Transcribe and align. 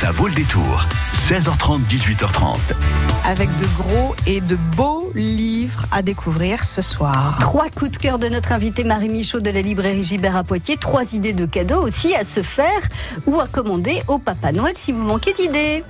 Ça 0.00 0.12
vaut 0.12 0.28
le 0.28 0.32
détour. 0.32 0.86
16h30, 1.12 1.80
18h30. 1.86 2.56
Avec 3.26 3.50
de 3.58 3.66
gros 3.76 4.16
et 4.26 4.40
de 4.40 4.56
beaux 4.74 5.12
livres 5.14 5.84
à 5.92 6.00
découvrir 6.00 6.64
ce 6.64 6.80
soir. 6.80 7.36
Trois 7.38 7.68
coups 7.68 7.90
de 7.90 7.96
cœur 7.98 8.18
de 8.18 8.26
notre 8.30 8.52
invité 8.52 8.82
Marie 8.82 9.10
Michaud 9.10 9.40
de 9.40 9.50
la 9.50 9.60
librairie 9.60 10.02
Gibert 10.02 10.36
à 10.36 10.42
Poitiers. 10.42 10.78
Trois 10.78 11.12
idées 11.12 11.34
de 11.34 11.44
cadeaux 11.44 11.86
aussi 11.86 12.14
à 12.14 12.24
se 12.24 12.42
faire 12.42 12.80
ou 13.26 13.40
à 13.40 13.46
commander 13.46 14.00
au 14.08 14.18
Papa 14.18 14.52
Noël 14.52 14.72
si 14.74 14.90
vous 14.90 15.02
manquez 15.02 15.34
d'idées. 15.34 15.84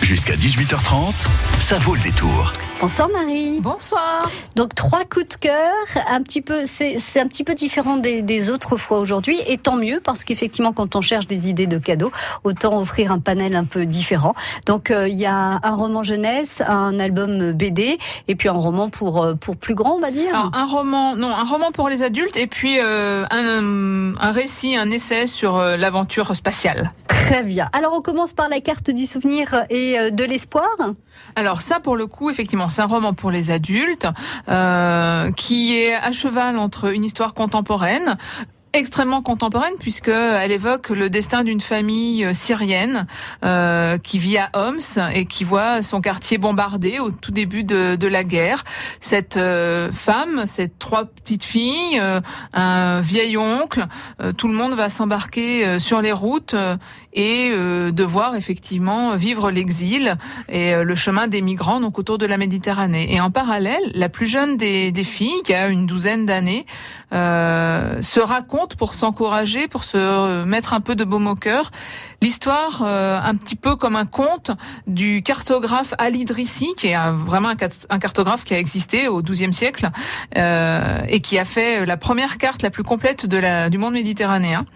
Jusqu'à 0.00 0.34
18h30, 0.34 1.12
ça 1.58 1.76
vaut 1.76 1.94
le 1.94 2.00
détour. 2.00 2.54
Bonsoir 2.82 3.08
Marie. 3.10 3.60
Bonsoir. 3.60 4.28
Donc 4.56 4.74
trois 4.74 5.04
coups 5.04 5.28
de 5.28 5.34
cœur, 5.34 5.72
un 6.08 6.20
petit 6.20 6.42
peu, 6.42 6.64
c'est 6.64 7.20
un 7.20 7.28
petit 7.28 7.44
peu 7.44 7.54
différent 7.54 7.96
des, 7.96 8.50
autres 8.50 8.76
fois 8.76 8.98
aujourd'hui, 8.98 9.38
et 9.46 9.56
tant 9.56 9.76
mieux 9.76 10.00
parce 10.02 10.24
qu'effectivement 10.24 10.72
quand 10.72 10.96
on 10.96 11.00
cherche 11.00 11.28
des 11.28 11.48
idées 11.48 11.68
de 11.68 11.78
cadeaux, 11.78 12.10
autant 12.42 12.80
offrir 12.80 13.12
un 13.12 13.20
panel 13.20 13.54
un 13.54 13.62
peu 13.62 13.86
différent. 13.86 14.34
Donc 14.66 14.90
euh, 14.90 15.06
il 15.06 15.16
y 15.16 15.26
a 15.26 15.60
un 15.62 15.74
roman 15.76 16.02
jeunesse, 16.02 16.60
un 16.66 16.98
album 16.98 17.52
BD, 17.52 17.98
et 18.26 18.34
puis 18.34 18.48
un 18.48 18.52
roman 18.52 18.90
pour 18.90 19.22
euh, 19.22 19.34
pour 19.34 19.56
plus 19.56 19.76
grand, 19.76 19.92
on 19.94 20.00
va 20.00 20.10
dire. 20.10 20.34
un 20.52 20.64
roman, 20.64 21.14
non, 21.14 21.32
un 21.32 21.44
roman 21.44 21.70
pour 21.70 21.88
les 21.88 22.02
adultes, 22.02 22.36
et 22.36 22.48
puis 22.48 22.80
euh, 22.80 23.24
un, 23.30 24.16
un 24.20 24.30
récit, 24.32 24.74
un 24.74 24.90
essai 24.90 25.28
sur 25.28 25.56
l'aventure 25.62 26.34
spatiale. 26.34 26.90
Alors 27.72 27.94
on 27.96 28.02
commence 28.02 28.32
par 28.32 28.48
la 28.48 28.60
carte 28.60 28.90
du 28.90 29.06
souvenir 29.06 29.64
et 29.70 30.10
de 30.10 30.24
l'espoir. 30.24 30.68
Alors 31.34 31.62
ça, 31.62 31.80
pour 31.80 31.96
le 31.96 32.06
coup, 32.06 32.30
effectivement, 32.30 32.68
c'est 32.68 32.82
un 32.82 32.86
roman 32.86 33.14
pour 33.14 33.30
les 33.30 33.50
adultes 33.50 34.06
euh, 34.48 35.30
qui 35.32 35.76
est 35.76 35.94
à 35.94 36.12
cheval 36.12 36.58
entre 36.58 36.92
une 36.92 37.04
histoire 37.04 37.34
contemporaine, 37.34 38.16
extrêmement 38.72 39.22
contemporaine 39.22 39.74
puisqu'elle 39.78 40.50
évoque 40.50 40.88
le 40.90 41.10
destin 41.10 41.44
d'une 41.44 41.60
famille 41.60 42.24
euh, 42.24 42.32
syrienne 42.32 43.06
euh, 43.44 43.98
qui 43.98 44.18
vit 44.18 44.38
à 44.38 44.50
Homs 44.54 44.98
et 45.12 45.26
qui 45.26 45.44
voit 45.44 45.82
son 45.82 46.00
quartier 46.00 46.38
bombardé 46.38 46.98
au 46.98 47.10
tout 47.10 47.32
début 47.32 47.64
de, 47.64 48.06
la 48.06 48.24
guerre. 48.24 48.64
Cette 49.00 49.36
euh, 49.36 49.90
femme, 49.92 50.44
ces 50.44 50.68
trois 50.68 51.04
petites 51.04 51.44
filles, 51.44 51.98
euh, 52.00 52.20
un 52.52 53.00
vieil 53.00 53.36
oncle, 53.36 53.86
tout 54.36 54.48
le 54.48 54.54
monde 54.54 54.74
va 54.74 54.88
s'embarquer 54.88 55.78
sur 55.78 56.00
les 56.02 56.12
routes 56.12 56.54
et 57.12 57.50
devoir 57.92 58.36
effectivement 58.36 59.16
vivre 59.16 59.50
l'exil 59.50 60.16
et 60.48 60.74
le 60.82 60.94
chemin 60.94 61.28
des 61.28 61.42
migrants 61.42 61.80
donc 61.80 61.98
autour 61.98 62.18
de 62.18 62.26
la 62.26 62.38
Méditerranée. 62.38 63.14
Et 63.14 63.20
en 63.20 63.30
parallèle, 63.30 63.90
la 63.94 64.08
plus 64.08 64.26
jeune 64.26 64.56
des, 64.56 64.92
des 64.92 65.04
filles, 65.04 65.42
qui 65.44 65.54
a 65.54 65.68
une 65.68 65.86
douzaine 65.86 66.26
d'années, 66.26 66.66
se 67.12 68.20
raconte 68.20 68.76
pour 68.76 68.94
s'encourager, 68.94 69.68
pour 69.68 69.84
se 69.84 70.44
mettre 70.44 70.74
un 70.74 70.80
peu 70.80 70.94
de 70.94 71.04
baume 71.04 71.26
au 71.26 71.36
cœur. 71.36 71.70
L'histoire, 72.22 72.82
euh, 72.84 73.18
un 73.20 73.34
petit 73.34 73.56
peu 73.56 73.74
comme 73.74 73.96
un 73.96 74.06
conte 74.06 74.52
du 74.86 75.22
cartographe 75.24 75.92
Ali 75.98 76.24
Drissi, 76.24 76.68
qui 76.76 76.86
est 76.88 77.12
vraiment 77.12 77.48
un, 77.48 77.98
cartographe 77.98 78.44
qui 78.44 78.54
a 78.54 78.60
existé 78.60 79.08
au 79.08 79.22
XIIe 79.22 79.52
siècle 79.52 79.90
euh, 80.36 81.02
et 81.08 81.20
qui 81.20 81.36
a 81.36 81.44
fait 81.44 81.84
la 81.84 81.96
première 81.96 82.38
carte 82.38 82.62
la 82.62 82.70
plus 82.70 82.84
complète 82.84 83.26
de 83.26 83.38
la, 83.38 83.70
du 83.70 83.78
monde 83.78 83.94
méditerranéen. 83.94 84.66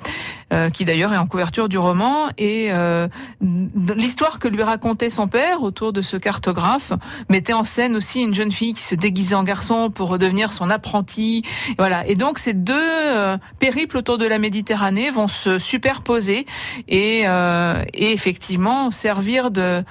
Euh, 0.53 0.71
qui 0.71 0.85
d'ailleurs 0.85 1.13
est 1.13 1.17
en 1.17 1.27
couverture 1.27 1.69
du 1.69 1.77
roman. 1.77 2.29
Et 2.39 2.69
euh, 2.71 3.09
l'histoire 3.41 4.39
que 4.39 4.47
lui 4.47 4.63
racontait 4.63 5.11
son 5.11 5.27
père 5.27 5.65
autour 5.65 5.93
de 5.93 6.03
ce 6.03 6.17
cartographe 6.17 6.93
mettait 7.29 7.53
en 7.53 7.65
scène 7.65 7.97
aussi 7.97 8.21
une 8.21 8.33
jeune 8.33 8.53
fille 8.53 8.73
qui 8.73 8.85
se 8.85 8.95
déguisait 8.95 9.35
en 9.35 9.43
garçon 9.43 9.91
pour 9.91 10.09
redevenir 10.09 10.49
son 10.51 10.71
apprenti. 10.71 11.43
Voilà. 11.79 12.07
Et 12.07 12.15
donc 12.15 12.39
ces 12.39 12.55
deux 12.55 12.75
euh, 12.79 13.37
périples 13.59 13.97
autour 13.97 14.19
de 14.19 14.25
la 14.25 14.39
Méditerranée 14.39 15.11
vont 15.11 15.27
se 15.27 15.59
superposer 15.59 16.47
et, 16.87 17.23
et 17.23 18.13
effectivement 18.13 18.93
servir 18.93 19.51
de 19.51 19.83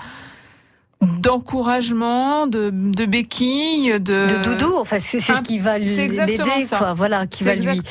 d'encouragement, 1.19 2.47
de, 2.47 2.71
de 2.71 3.05
béquilles, 3.05 3.99
de... 3.99 4.27
de 4.27 4.41
doudou. 4.43 4.73
Enfin, 4.79 4.97
c'est 4.99 5.19
ce 5.19 5.41
qui 5.41 5.59
va 5.59 5.77
l'aider, 5.77 6.65
quoi. 6.69 6.93
Voilà, 6.93 7.27
qui 7.27 7.43
va 7.43 7.55
lui, 7.55 7.65
lui, 7.65 7.81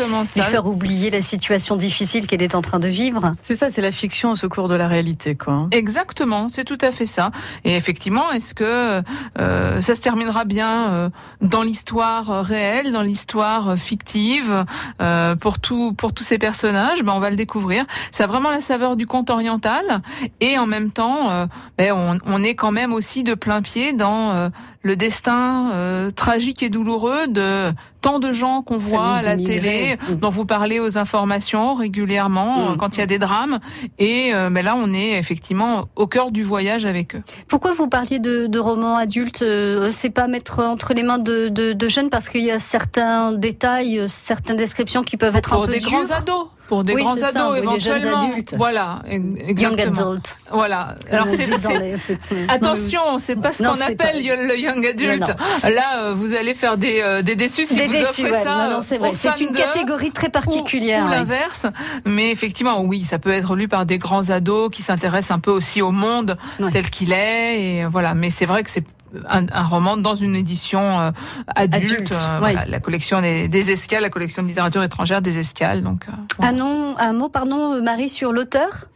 faire 0.43 0.67
oublier 0.67 1.11
la 1.11 1.21
situation 1.21 1.77
difficile 1.77 2.27
qu'elle 2.27 2.43
est 2.43 2.55
en 2.55 2.63
train 2.63 2.79
de 2.79 2.89
vivre. 2.89 3.33
C'est 3.43 3.57
ça, 3.57 3.71
c'est 3.71 3.83
la 3.83 3.91
fiction 3.91 4.33
au 4.33 4.37
secours 4.37 4.69
de 4.69 4.75
la 4.75 4.89
réalité, 4.89 5.35
quoi. 5.35 5.69
Exactement, 5.71 6.49
c'est 6.49 6.65
tout 6.65 6.79
à 6.81 6.91
fait 6.91 7.07
ça. 7.07 7.31
Et 7.65 7.77
effectivement, 7.77 8.31
est-ce 8.33 8.55
que 8.55 9.03
euh, 9.39 9.81
ça 9.81 9.95
se 9.95 10.01
terminera 10.01 10.45
bien 10.45 10.93
euh, 10.93 11.11
dans 11.41 11.63
l'histoire 11.63 12.45
réelle, 12.45 12.93
dans 12.93 13.03
l'histoire 13.03 13.79
fictive, 13.79 14.65
euh, 15.01 15.37
pour 15.37 15.59
tout, 15.59 15.93
pour 15.93 16.13
tous 16.13 16.25
ces 16.25 16.39
personnages? 16.39 17.03
Ben, 17.03 17.13
on 17.15 17.21
va 17.21 17.31
le 17.31 17.37
découvrir. 17.37 17.85
Ça 18.11 18.25
a 18.25 18.27
vraiment 18.27 18.51
la 18.51 18.61
saveur 18.61 18.97
du 18.97 19.07
conte 19.07 19.31
oriental, 19.31 20.03
et 20.41 20.59
en 20.59 20.67
même 20.67 20.91
temps, 20.91 21.31
euh, 21.31 21.47
ben, 21.79 21.93
on, 21.93 22.19
on 22.27 22.43
est 22.43 22.55
quand 22.55 22.73
même 22.73 22.93
aussi 22.93 23.04
de 23.25 23.35
plein 23.35 23.63
pied 23.63 23.93
dans 23.93 24.31
euh, 24.31 24.49
le 24.85 24.97
destin 24.97 25.71
euh, 25.73 26.11
tragique 26.11 26.63
et 26.63 26.69
douloureux 26.69 27.27
de 27.27 27.73
tant 28.03 28.19
de 28.19 28.33
gens 28.33 28.61
qu'on 28.61 28.77
voit 28.77 29.15
à 29.15 29.23
la 29.23 29.37
télé, 29.39 29.97
mm. 29.97 30.17
dont 30.17 30.29
vous 30.29 30.45
parlez 30.45 30.79
aux 30.79 30.99
informations 30.99 31.73
régulièrement 31.73 32.73
mm. 32.73 32.77
quand 32.77 32.97
il 32.97 33.01
y 33.01 33.03
a 33.03 33.07
des 33.07 33.19
drames. 33.19 33.59
Et 33.99 34.15
mais 34.15 34.35
euh, 34.35 34.51
ben 34.51 34.65
là, 34.65 34.77
on 34.77 34.93
est 34.93 35.19
effectivement 35.19 35.87
au 35.97 36.07
cœur 36.07 36.31
du 36.31 36.43
voyage 36.43 36.85
avec 36.85 37.17
eux. 37.17 37.23
Pourquoi 37.49 37.73
vous 37.73 37.89
parliez 37.89 38.19
de, 38.19 38.47
de 38.47 38.59
romans 38.59 38.97
adultes 38.97 39.45
C'est 39.91 40.11
pas 40.11 40.29
mettre 40.29 40.61
entre 40.61 40.93
les 40.93 41.03
mains 41.03 41.19
de, 41.19 41.49
de, 41.49 41.73
de 41.73 41.89
jeunes 41.89 42.11
parce 42.11 42.29
qu'il 42.29 42.45
y 42.45 42.51
a 42.51 42.59
certains 42.59 43.33
détails, 43.33 44.05
certaines 44.09 44.57
descriptions 44.57 45.03
qui 45.03 45.17
peuvent 45.17 45.37
être 45.37 45.51
Pour 45.51 45.63
un 45.65 45.67
peu 45.67 45.73
des 45.73 45.81
grands 45.81 46.11
ados 46.11 46.49
pour 46.67 46.85
des 46.85 46.95
grands 46.95 47.13
ados 47.13 47.59
éventuellement. 47.59 47.73
Des 47.75 47.81
jeunes 47.81 48.07
adultes. 48.07 48.55
Voilà, 48.57 49.03
exactement. 49.07 49.77
Young 49.77 49.81
adult. 49.81 50.39
Voilà. 50.51 50.95
Alors 51.11 51.27
c'est 51.27 52.19
attention, 52.49 53.19
c'est 53.19 53.37
pas 53.37 53.53
ce 53.53 53.63
qu'on 53.63 53.81
appelle 53.81 54.25
le 54.25 54.59
young 54.59 54.74
adult. 54.83 55.33
Là, 55.63 56.05
euh, 56.05 56.15
vous 56.15 56.35
allez 56.35 56.55
faire 56.55 56.79
des, 56.79 57.01
euh, 57.01 57.23
des 57.23 57.37
déçus 57.37 57.67
si 57.67 57.77
des 57.77 57.87
vous 57.87 57.93
déçus, 57.93 58.25
offrez 58.25 58.43
ça. 58.43 58.57
Non, 58.57 58.77
non, 58.77 58.81
c'est 58.81 58.99
vrai. 58.99 59.13
C'est 59.15 59.41
une 59.41 59.53
catégorie 59.53 60.11
très 60.11 60.31
particulière. 60.31 61.05
Ou, 61.07 61.11
l'inverse. 61.11 61.67
Mais 62.05 62.31
effectivement, 62.31 62.83
oui, 62.83 63.05
ça 63.05 63.19
peut 63.19 63.33
être 63.33 63.55
lu 63.55 63.69
par 63.69 63.87
des 63.87 63.99
grands 63.99 64.31
ados 64.31 64.71
qui 64.71 64.83
s'intéressent 64.83 65.37
un 65.37 65.41
peu 65.41 65.51
aussi 65.51 65.83
au 65.83 65.91
monde 65.91 66.39
tel 66.73 66.89
qu'il 66.91 67.13
est. 67.13 67.61
Et 67.61 67.85
voilà. 67.85 68.15
Mais 68.15 68.31
c'est 68.31 68.47
vrai 68.47 68.63
que 68.63 68.71
c'est 68.71 68.85
un, 69.29 69.63
roman 69.63 69.97
dans 69.97 70.15
une 70.15 70.37
édition 70.37 71.01
euh, 71.01 71.11
adulte. 71.55 72.13
Euh, 72.13 72.65
la 72.67 72.81
collection 72.81 73.21
des, 73.21 73.71
escales, 73.71 74.03
la 74.03 74.11
collection 74.11 74.43
de 74.43 74.49
littérature 74.49 74.83
étrangère 74.83 75.23
des 75.23 75.39
escales. 75.39 75.83
Donc, 75.83 76.07
euh, 76.09 76.45
un, 76.45 76.53
nom, 76.53 76.97
un 76.99 77.13
mot, 77.13 77.29
pardon, 77.29 77.83
Marie, 77.83 78.09
sur 78.09 78.33
l'auteur? 78.33 78.87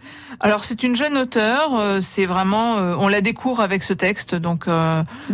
Alors 0.41 0.65
c'est 0.65 0.85
une 0.85 0.95
jeune 0.95 1.17
auteure, 1.19 2.01
c'est 2.01 2.25
vraiment, 2.25 2.75
on 2.77 3.09
la 3.09 3.21
découvre 3.23 3.61
avec 3.61 3.83
ce 3.83 3.93
texte, 3.93 4.37
donc 4.37 4.67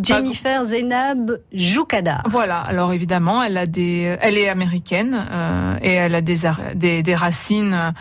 Jennifer 0.00 0.64
Zenab 0.64 1.40
Joukada. 1.52 2.22
Voilà, 2.26 2.60
alors 2.60 2.92
évidemment, 2.94 3.42
elle 3.42 3.58
a 3.58 3.66
des, 3.66 4.16
elle 4.22 4.38
est 4.38 4.48
américaine 4.48 5.26
et 5.82 5.90
elle 5.90 6.14
a 6.14 6.22
des 6.22 6.38
des, 6.74 7.02
des 7.02 7.14
racines 7.14 7.92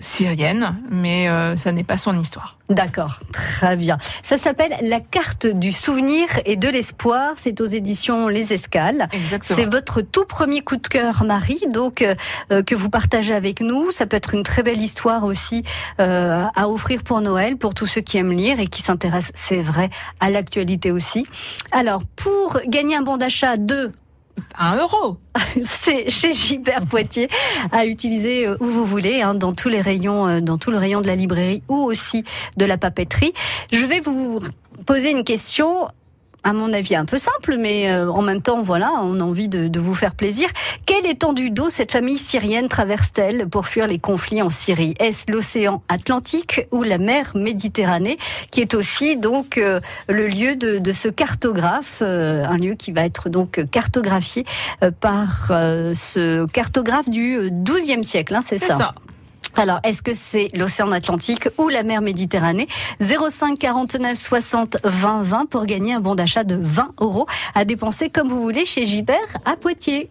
syriennes, 0.00 0.78
mais 0.90 1.28
ça 1.58 1.72
n'est 1.72 1.84
pas 1.84 1.98
son 1.98 2.18
histoire. 2.18 2.56
D'accord, 2.70 3.20
très 3.30 3.76
bien. 3.76 3.98
Ça 4.22 4.38
s'appelle 4.38 4.72
La 4.80 4.98
carte 4.98 5.46
du 5.46 5.70
souvenir 5.70 6.26
et 6.46 6.56
de 6.56 6.66
l'espoir. 6.66 7.34
C'est 7.36 7.60
aux 7.60 7.66
éditions 7.66 8.28
Les 8.28 8.54
Escales. 8.54 9.08
C'est 9.42 9.66
votre 9.66 10.00
tout 10.00 10.24
premier 10.24 10.62
coup 10.62 10.76
de 10.76 10.88
cœur, 10.88 11.24
Marie, 11.24 11.60
donc 11.70 12.00
euh, 12.00 12.62
que 12.62 12.74
vous 12.74 12.88
partagez 12.88 13.34
avec 13.34 13.60
nous. 13.60 13.90
Ça 13.90 14.06
peut 14.06 14.16
être 14.16 14.32
une 14.32 14.44
très 14.44 14.62
belle 14.62 14.80
histoire 14.80 15.24
aussi 15.24 15.62
euh, 16.00 16.46
à 16.56 16.68
offrir 16.70 17.02
pour 17.02 17.20
Noël, 17.20 17.58
pour 17.58 17.74
tous 17.74 17.86
ceux 17.86 18.00
qui 18.00 18.16
aiment 18.16 18.32
lire 18.32 18.58
et 18.58 18.66
qui 18.66 18.80
s'intéressent, 18.80 19.32
c'est 19.34 19.60
vrai, 19.60 19.90
à 20.20 20.30
l'actualité 20.30 20.90
aussi. 20.90 21.26
Alors, 21.70 22.02
pour 22.16 22.58
gagner 22.66 22.96
un 22.96 23.02
bon 23.02 23.18
d'achat 23.18 23.58
de 23.58 23.92
un 24.58 24.76
euro. 24.76 25.18
C'est 25.64 26.10
chez 26.10 26.32
Gilbert 26.32 26.86
Poitiers 26.86 27.28
à 27.72 27.86
utiliser 27.86 28.46
euh, 28.46 28.56
où 28.60 28.66
vous 28.66 28.84
voulez, 28.84 29.22
hein, 29.22 29.34
dans 29.34 29.52
tous 29.52 29.68
les 29.68 29.80
rayons, 29.80 30.26
euh, 30.26 30.40
dans 30.40 30.58
tout 30.58 30.70
le 30.70 30.78
rayon 30.78 31.00
de 31.00 31.06
la 31.06 31.16
librairie 31.16 31.62
ou 31.68 31.76
aussi 31.76 32.24
de 32.56 32.64
la 32.64 32.78
papeterie. 32.78 33.32
Je 33.72 33.84
vais 33.86 34.00
vous 34.00 34.40
poser 34.86 35.10
une 35.10 35.24
question 35.24 35.88
à 36.44 36.52
mon 36.52 36.72
avis, 36.72 36.94
un 36.94 37.06
peu 37.06 37.18
simple, 37.18 37.56
mais 37.58 37.90
euh, 37.90 38.10
en 38.10 38.22
même 38.22 38.42
temps, 38.42 38.62
voilà, 38.62 38.90
on 39.02 39.18
a 39.20 39.24
envie 39.24 39.48
de, 39.48 39.78
vous 39.78 39.94
faire 39.94 40.14
plaisir. 40.14 40.48
Quelle 40.86 41.06
étendue 41.06 41.50
d'eau 41.50 41.70
cette 41.70 41.90
famille 41.90 42.18
syrienne 42.18 42.68
traverse-t-elle 42.68 43.48
pour 43.48 43.66
fuir 43.66 43.86
les 43.86 43.98
conflits 43.98 44.42
en 44.42 44.50
Syrie? 44.50 44.94
Est-ce 45.00 45.32
l'océan 45.32 45.82
Atlantique 45.88 46.66
ou 46.70 46.82
la 46.82 46.98
mer 46.98 47.32
Méditerranée, 47.34 48.18
qui 48.50 48.60
est 48.60 48.74
aussi 48.74 49.16
donc 49.16 49.58
euh, 49.58 49.80
le 50.08 50.28
lieu 50.28 50.54
de, 50.56 50.92
ce 50.92 51.08
cartographe, 51.08 52.00
euh, 52.02 52.44
un 52.44 52.56
lieu 52.56 52.74
qui 52.74 52.92
va 52.92 53.04
être 53.04 53.28
donc 53.28 53.64
cartographié 53.70 54.44
par 55.00 55.46
ce 55.48 56.46
cartographe 56.46 57.08
du 57.08 57.50
XIIe 57.50 58.04
siècle, 58.04 58.34
hein, 58.34 58.40
c'est 58.44 58.58
ça 58.58 58.90
alors, 59.56 59.80
est-ce 59.84 60.02
que 60.02 60.14
c'est 60.14 60.50
l'océan 60.54 60.90
Atlantique 60.92 61.48
ou 61.58 61.68
la 61.68 61.82
mer 61.82 62.00
Méditerranée? 62.00 62.66
05 63.00 63.58
49 63.58 64.16
60 64.16 64.78
20 64.84 65.22
20 65.22 65.46
pour 65.50 65.66
gagner 65.66 65.94
un 65.94 66.00
bon 66.00 66.14
d'achat 66.14 66.44
de 66.44 66.56
20 66.56 66.94
euros 67.00 67.26
à 67.54 67.64
dépenser 67.64 68.10
comme 68.10 68.28
vous 68.28 68.42
voulez 68.42 68.66
chez 68.66 68.84
Gibert 68.84 69.18
à 69.44 69.56
Poitiers. 69.56 70.08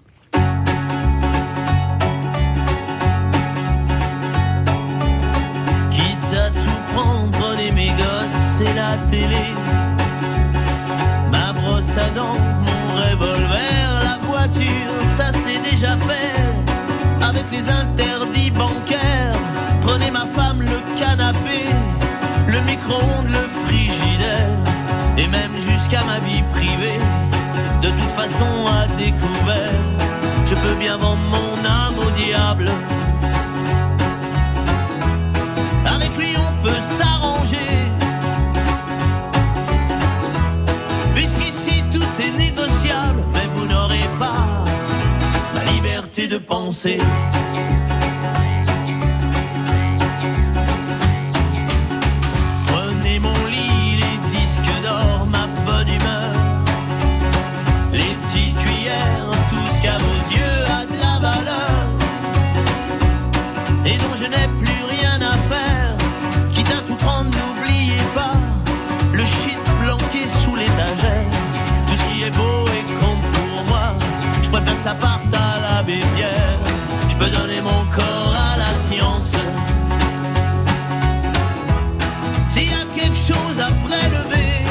Le 22.89 23.47
frigidaire, 23.65 24.57
et 25.18 25.27
même 25.27 25.53
jusqu'à 25.53 26.03
ma 26.03 26.19
vie 26.19 26.44
privée. 26.50 27.00
De 27.81 27.89
toute 27.89 28.12
façon, 28.12 28.65
à 28.68 28.88
découvert, 28.97 29.81
je 30.45 30.56
peux 30.56 30.75
bien 30.75 30.97
vendre 30.97 31.21
mon 31.21 31.65
âme 31.65 31.97
au 31.97 32.12
diable. 32.12 32.69
Avec 35.85 36.18
lui, 36.18 36.35
on 36.38 36.63
peut 36.63 36.81
s'arranger. 36.97 37.74
Puisqu'ici, 41.15 41.83
tout 41.91 42.21
est 42.21 42.38
négociable, 42.38 43.24
mais 43.33 43.47
vous 43.53 43.68
n'aurez 43.68 44.09
pas 44.19 44.63
la 45.56 45.71
liberté 45.71 46.27
de 46.27 46.38
penser. 46.38 46.97
Je 77.10 77.16
peux 77.16 77.30
donner 77.30 77.62
mon 77.62 77.86
corps 77.95 78.36
à 78.36 78.57
la 78.57 78.74
science. 78.90 79.31
S'il 82.48 82.69
y 82.69 82.74
a 82.74 82.86
quelque 82.95 83.16
chose 83.16 83.60
à 83.60 83.69
prélever 83.88 84.63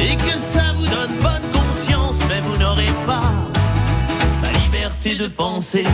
et 0.00 0.16
que 0.16 0.36
ça 0.52 0.72
vous 0.76 0.86
donne 0.86 1.16
bonne 1.20 1.50
conscience, 1.52 2.16
mais 2.28 2.40
vous 2.40 2.56
n'aurez 2.58 2.92
pas 3.06 3.32
la 4.42 4.50
liberté 4.58 5.16
de 5.16 5.28
penser. 5.28 5.84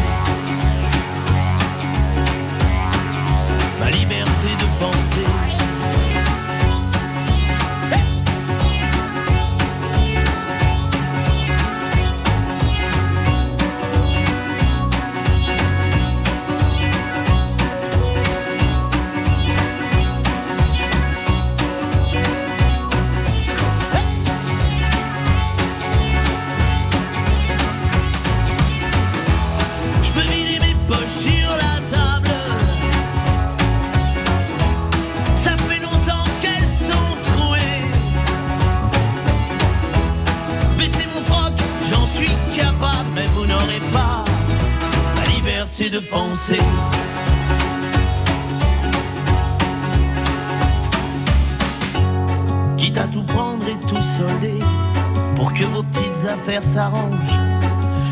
S'arrangent. 56.62 57.39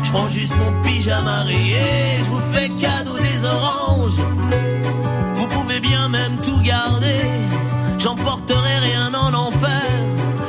Je 0.03 0.11
prends 0.11 0.27
juste 0.27 0.53
mon 0.55 0.71
pyjama 0.83 1.43
rayé, 1.43 2.19
je 2.19 2.29
vous 2.29 2.41
fais 2.53 2.69
cadeau 2.69 3.17
des 3.17 3.45
oranges. 3.45 4.21
Vous 5.35 5.47
pouvez 5.47 5.79
bien 5.79 6.07
même 6.09 6.37
tout 6.37 6.59
garder, 6.61 7.21
j'emporterai 7.97 8.77
rien 8.79 9.13
en 9.13 9.33
enfer. 9.33 9.89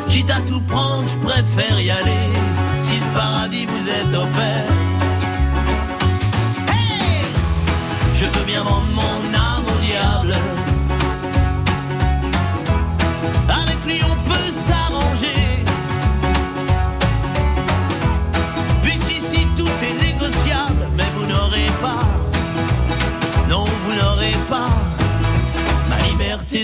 Quitte 0.09 0.31
à 0.31 0.41
tout 0.41 0.61
prendre, 0.63 1.09
je 1.09 1.17
préfère 1.17 1.81
y 1.81 1.91
aller. 1.91 2.29
Si 2.83 2.95
le 2.97 3.07
paradis 3.15 3.67
vous 3.67 3.89
est 3.89 4.17
offert. 4.17 4.67
Je 8.15 8.27
peux 8.27 8.45
bien 8.45 8.63
vendre 8.63 8.89
mon 8.95 9.28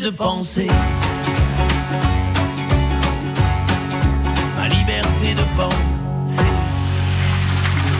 de 0.04 0.12
penser. 0.12 1.03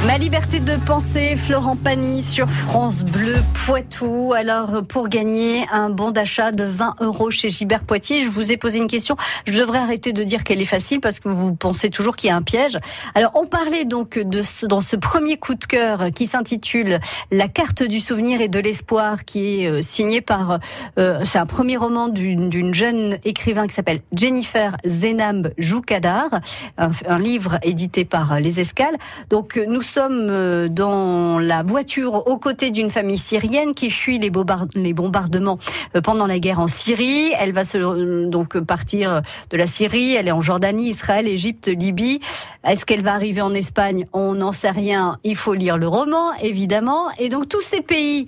Ma 0.07 0.19
liberté 0.19 0.61
de 0.61 0.77
penser, 0.85 1.35
Florent 1.35 1.77
Pagny 1.77 2.23
sur 2.23 2.47
France 2.47 3.05
Bleu 3.05 3.37
Poitou. 3.65 4.35
Alors, 4.37 4.83
pour 4.87 5.09
gagner 5.09 5.67
un 5.73 5.89
bon 5.89 6.11
d'achat 6.11 6.53
de 6.53 6.63
20 6.63 6.97
euros 7.01 7.31
chez 7.31 7.49
Gilbert 7.49 7.85
Poitiers, 7.85 8.23
je 8.23 8.29
vous 8.29 8.53
ai 8.53 8.59
posé 8.59 8.81
une 8.81 8.87
question. 8.87 9.17
Je 9.47 9.59
devrais 9.59 9.79
arrêter 9.79 10.13
de 10.13 10.23
dire 10.23 10.45
qu'elle 10.45 10.61
est 10.61 10.67
facile 10.67 11.01
parce 11.01 11.21
que 11.21 11.31
vous 11.31 11.55
pensez 11.55 11.89
toujours 11.89 12.17
qu'il 12.17 12.29
y 12.29 12.31
a 12.31 12.37
un 12.37 12.43
piège. 12.43 12.79
Alors, 13.15 13.31
on 13.35 13.47
parlait 13.47 13.87
donc 13.87 14.19
de 14.19 14.43
ce, 14.43 14.67
dans 14.67 14.83
ce 14.83 14.95
premier 14.95 15.39
coup 15.39 15.55
de 15.55 15.65
cœur 15.65 16.11
qui 16.15 16.27
s'intitule 16.27 17.01
La 17.31 17.49
carte 17.49 17.83
du 17.83 17.99
souvenir 17.99 18.43
et 18.43 18.49
de 18.49 18.59
l'espoir, 18.59 19.25
qui 19.25 19.63
est 19.63 19.71
euh, 19.71 19.81
signé 19.81 20.21
par, 20.21 20.59
euh, 20.99 21.21
c'est 21.25 21.39
un 21.39 21.47
premier 21.47 21.79
roman 21.79 22.09
d'une 22.09 22.75
jeune 22.75 23.17
écrivain 23.25 23.67
qui 23.67 23.75
s'appelle 23.75 24.03
Jennifer 24.15 24.77
Zenam 24.85 25.49
Joukadar, 25.57 26.29
un, 26.77 26.91
un 27.09 27.19
livre 27.19 27.59
édité 27.63 28.05
par 28.05 28.39
Les 28.39 28.61
Escales. 28.61 28.97
Donc, 29.31 29.59
nous 29.67 29.81
sommes 29.95 30.29
euh, 30.29 30.69
dans 30.69 31.39
la 31.39 31.63
voiture 31.63 32.27
aux 32.27 32.37
côtés 32.37 32.73
d'une 32.73 32.91
famille 32.91 33.19
syrienne 33.19 33.75
qui 33.75 33.91
fuit 33.91 34.19
les, 34.19 34.31
bombard- 34.31 34.67
les 34.75 34.93
bombardements 34.93 35.59
euh, 35.95 36.01
pendant 36.01 36.27
la 36.27 36.41
guerre 36.41 36.59
en 36.59 36.67
Syrie. 36.67 37.33
Elle 37.39 37.53
va 37.53 37.63
se, 37.63 37.79
euh, 37.79 38.27
donc 38.27 38.59
partir 38.59 39.23
de 39.51 39.57
la 39.57 39.69
Syrie. 39.69 40.15
Elle 40.15 40.27
est 40.27 40.33
en 40.33 40.41
Jordanie, 40.41 40.89
Israël, 40.89 41.29
Égypte, 41.29 41.69
Libye. 41.69 42.19
Est-ce 42.65 42.85
qu'elle 42.85 43.03
va 43.03 43.13
arriver 43.13 43.41
en 43.41 43.55
Espagne? 43.55 44.07
On 44.13 44.35
n'en 44.35 44.51
sait 44.53 44.73
rien. 44.73 45.19
Il 45.23 45.37
faut 45.37 45.55
lire 45.55 45.79
le 45.79 45.87
roman, 45.87 46.33
évidemment. 46.43 47.05
Et 47.21 47.29
donc 47.29 47.49
tous 47.49 47.63
ces 47.63 47.81
pays 47.81 48.27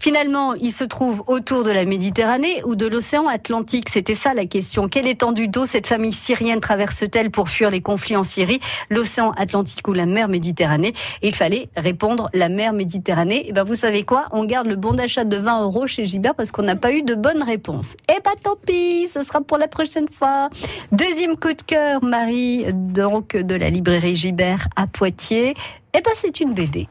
Finalement, 0.00 0.54
il 0.54 0.70
se 0.70 0.84
trouve 0.84 1.24
autour 1.26 1.64
de 1.64 1.70
la 1.70 1.84
Méditerranée 1.84 2.62
ou 2.64 2.76
de 2.76 2.86
l'océan 2.86 3.26
Atlantique. 3.26 3.88
C'était 3.88 4.14
ça 4.14 4.32
la 4.32 4.46
question. 4.46 4.88
Quelle 4.88 5.08
étendue 5.08 5.48
d'eau 5.48 5.66
cette 5.66 5.86
famille 5.86 6.12
syrienne 6.12 6.60
traverse-t-elle 6.60 7.30
pour 7.30 7.48
fuir 7.48 7.70
les 7.70 7.80
conflits 7.80 8.16
en 8.16 8.22
Syrie, 8.22 8.60
l'océan 8.90 9.32
Atlantique 9.32 9.86
ou 9.88 9.92
la 9.92 10.06
mer 10.06 10.28
Méditerranée? 10.28 10.92
Il 11.22 11.34
fallait 11.34 11.68
répondre 11.76 12.30
la 12.32 12.48
mer 12.48 12.72
Méditerranée. 12.72 13.48
Et 13.48 13.52
ben 13.52 13.64
vous 13.64 13.74
savez 13.74 14.04
quoi? 14.04 14.26
On 14.30 14.44
garde 14.44 14.68
le 14.68 14.76
bon 14.76 14.92
d'achat 14.92 15.24
de 15.24 15.36
20 15.36 15.64
euros 15.64 15.86
chez 15.86 16.04
Gilbert 16.04 16.34
parce 16.34 16.52
qu'on 16.52 16.62
n'a 16.62 16.76
pas 16.76 16.92
eu 16.92 17.02
de 17.02 17.14
bonne 17.14 17.42
réponse. 17.42 17.94
Eh 18.08 18.20
ben 18.24 18.32
tant 18.42 18.56
pis, 18.64 19.08
ce 19.12 19.22
sera 19.22 19.40
pour 19.40 19.58
la 19.58 19.68
prochaine 19.68 20.08
fois. 20.08 20.48
Deuxième 20.92 21.36
coup 21.36 21.52
de 21.52 21.62
cœur, 21.62 22.04
Marie, 22.04 22.64
donc 22.72 23.36
de 23.36 23.54
la 23.54 23.70
librairie 23.70 24.14
Gilbert 24.14 24.68
à 24.76 24.86
Poitiers. 24.86 25.54
Eh 25.94 26.00
ben 26.00 26.12
c'est 26.14 26.40
une 26.40 26.54
BD. 26.54 26.88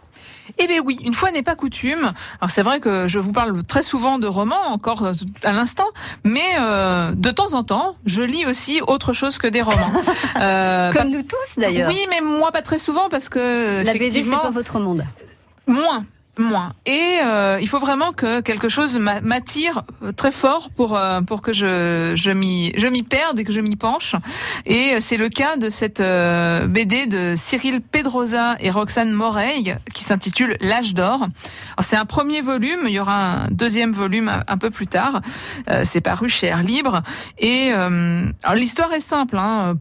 Eh 0.60 0.68
bien 0.68 0.82
oui, 0.84 0.98
une 1.04 1.14
fois 1.14 1.32
n'est 1.32 1.44
pas 1.44 1.56
coutume. 1.56 2.12
Alors 2.42 2.50
c'est 2.50 2.64
vrai 2.64 2.80
que 2.80 3.08
je 3.08 3.20
vous 3.20 3.32
parle 3.32 3.62
très 3.64 3.84
souvent 3.84 4.18
de 4.20 4.28
romans, 4.28 4.62
encore 4.68 5.04
euh, 5.06 5.14
à 5.44 5.52
l'instant, 5.52 5.88
mais 6.24 6.46
euh, 6.60 7.12
de 7.16 7.30
temps 7.32 7.54
en 7.54 7.64
temps, 7.64 7.96
je 8.06 8.24
lis 8.24 8.46
aussi 8.46 8.82
autre 8.88 9.14
chose 9.14 9.38
que 9.38 9.48
des 9.48 9.62
romans. 9.62 9.92
Euh, 10.40 10.92
Comme 10.92 11.10
nous 11.10 11.24
tous 11.24 11.60
d'ailleurs. 11.60 11.90
oui, 11.90 12.00
mais 12.10 12.22
moi 12.22 12.52
pas 12.52 12.62
très 12.62 12.78
souvent 12.78 13.10
parce 13.10 13.28
que 13.30 13.84
La 13.84 13.94
BD, 13.94 14.00
c'est 14.00 14.06
effectivement, 14.08 14.40
pas 14.40 14.50
votre 14.52 14.80
monde. 14.80 15.04
moins. 15.66 16.06
Et 16.86 17.20
euh, 17.24 17.58
il 17.60 17.68
faut 17.68 17.80
vraiment 17.80 18.12
que 18.14 18.42
quelque 18.42 18.70
chose 18.70 18.98
m'a- 19.00 19.22
m'attire 19.22 19.82
très 20.16 20.32
fort 20.32 20.70
pour 20.76 20.96
euh, 20.96 21.22
pour 21.22 21.42
que 21.42 21.52
je 21.54 22.14
je 22.16 22.32
m'y 22.32 22.74
je 22.78 22.88
m'y 22.88 23.04
perde 23.04 23.40
et 23.40 23.44
que 23.44 23.52
je 23.52 23.60
m'y 23.62 23.76
penche. 23.76 24.14
Et 24.66 24.94
euh, 24.94 24.98
c'est 25.00 25.18
le 25.18 25.30
cas 25.30 25.58
de 25.58 25.70
cette 25.70 26.00
euh, 26.00 26.68
BD 26.68 27.08
de 27.08 27.34
Cyril 27.36 27.82
Pedrosa 27.82 28.56
et 28.60 28.70
Roxane 28.70 29.12
Moreille 29.12 29.76
qui 29.94 30.04
s'intitule 30.04 30.58
L'âge 30.62 30.94
d'or. 30.94 31.28
C'est 31.82 31.96
un 31.98 32.06
premier 32.06 32.42
volume, 32.42 32.82
il 32.86 32.92
y 32.92 33.00
aura 33.00 33.44
un 33.44 33.48
deuxième 33.50 33.92
volume 33.92 34.32
un, 34.48 34.58
peu 34.58 34.70
plus 34.70 34.88
tard. 34.88 35.22
Euh, 35.70 35.82
c'est 35.84 36.02
paru 36.02 36.30
chez 36.30 36.48
Air 36.48 36.64
Libre. 36.64 37.02
Et 37.38 37.72
euh, 37.74 38.26
alors 38.44 38.56
l'histoire 38.56 38.94
est 38.94 39.00
simple, 39.00 39.38
hein, 39.38 39.76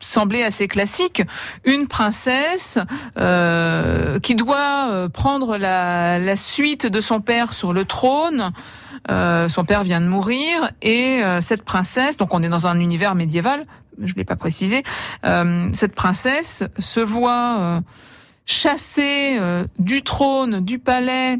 sembler 0.00 0.42
assez 0.42 0.68
classique. 0.68 1.22
Une 1.64 1.86
princesse 1.86 2.78
euh, 3.18 4.18
qui 4.20 4.34
doit 4.34 4.88
euh, 4.90 5.08
prendre 5.08 5.56
la, 5.56 6.36
suite 6.36 6.86
de 6.86 7.00
son 7.00 7.20
père 7.20 7.52
sur 7.52 7.72
le 7.72 7.84
trône. 7.84 8.52
Euh, 9.10 9.48
son 9.48 9.64
père 9.64 9.82
vient 9.82 10.00
de 10.00 10.06
mourir 10.06 10.70
et 10.82 11.22
euh, 11.22 11.40
cette 11.40 11.62
princesse, 11.62 12.16
donc 12.16 12.34
on 12.34 12.42
est 12.42 12.48
dans 12.48 12.66
un 12.66 12.78
univers 12.80 13.14
médiéval, 13.14 13.62
je 14.02 14.14
l'ai 14.14 14.24
pas 14.24 14.36
précisé, 14.36 14.82
cette 15.24 15.94
princesse 15.94 16.64
se 16.78 17.00
voit 17.00 17.80
chassée 18.46 19.40
du 19.78 20.02
trône, 20.02 20.60
du 20.60 20.78
palais 20.78 21.38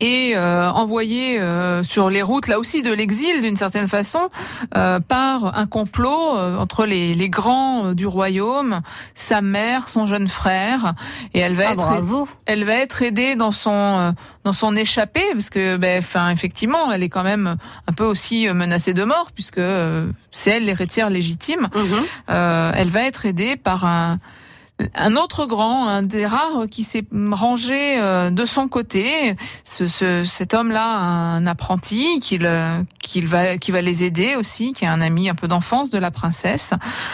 et 0.00 0.32
euh, 0.36 0.68
envoyée 0.70 1.40
euh, 1.40 1.82
sur 1.82 2.10
les 2.10 2.20
routes, 2.22 2.48
là 2.48 2.58
aussi 2.58 2.82
de 2.82 2.92
l'exil 2.92 3.42
d'une 3.42 3.56
certaine 3.56 3.86
façon, 3.88 4.28
euh, 4.76 4.98
par 5.00 5.56
un 5.56 5.66
complot 5.66 6.36
euh, 6.36 6.56
entre 6.58 6.84
les, 6.84 7.14
les 7.14 7.28
grands 7.28 7.86
euh, 7.86 7.94
du 7.94 8.06
royaume, 8.06 8.80
sa 9.14 9.40
mère, 9.40 9.88
son 9.88 10.06
jeune 10.06 10.28
frère, 10.28 10.94
et 11.32 11.38
elle 11.38 11.54
va 11.54 11.64
Ah, 11.68 11.72
être 11.72 11.76
bravo. 11.76 12.28
elle 12.46 12.64
va 12.64 12.74
être 12.74 13.02
aidée 13.02 13.36
dans 13.36 13.52
son 13.52 13.70
euh, 13.72 14.10
dans 14.44 14.52
son 14.52 14.76
échappée 14.76 15.24
parce 15.32 15.48
que 15.48 15.76
ben 15.78 16.00
enfin 16.00 16.28
effectivement 16.28 16.92
elle 16.92 17.02
est 17.02 17.08
quand 17.08 17.22
même 17.22 17.56
un 17.86 17.92
peu 17.92 18.04
aussi 18.04 18.46
menacée 18.48 18.92
de 18.92 19.02
mort 19.04 19.30
puisque 19.34 19.56
euh, 19.58 20.10
c'est 20.32 20.50
elle 20.50 20.64
l'héritière 20.64 21.08
légitime. 21.08 21.68
Euh, 22.30 22.72
elle 22.74 22.88
va 22.88 23.02
être 23.04 23.24
aidée 23.26 23.56
par 23.56 23.84
un 23.86 24.18
un 24.96 25.14
autre 25.16 25.46
grand, 25.46 25.86
un 25.86 26.02
des 26.02 26.26
rares 26.26 26.64
qui 26.68 26.82
s'est 26.82 27.04
rangé 27.30 27.96
euh, 28.00 28.30
de 28.30 28.44
son 28.44 28.66
côté. 28.66 29.36
Ce, 29.64 29.86
ce- 29.86 30.24
cet 30.24 30.52
homme-là, 30.52 30.84
un 30.98 31.46
apprenti, 31.46 32.18
qui, 32.20 32.38
le- 32.38 32.84
qui 33.00 33.20
va, 33.20 33.56
qui 33.56 33.70
va 33.70 33.82
les 33.82 34.02
aider 34.02 34.34
aussi, 34.36 34.72
qui 34.72 34.84
est 34.84 34.88
un 34.88 35.00
ami 35.00 35.28
un 35.28 35.36
peu 35.36 35.46
d'enfance 35.46 35.90
de 35.90 35.98
la 35.98 36.10
princesse. 36.10 36.70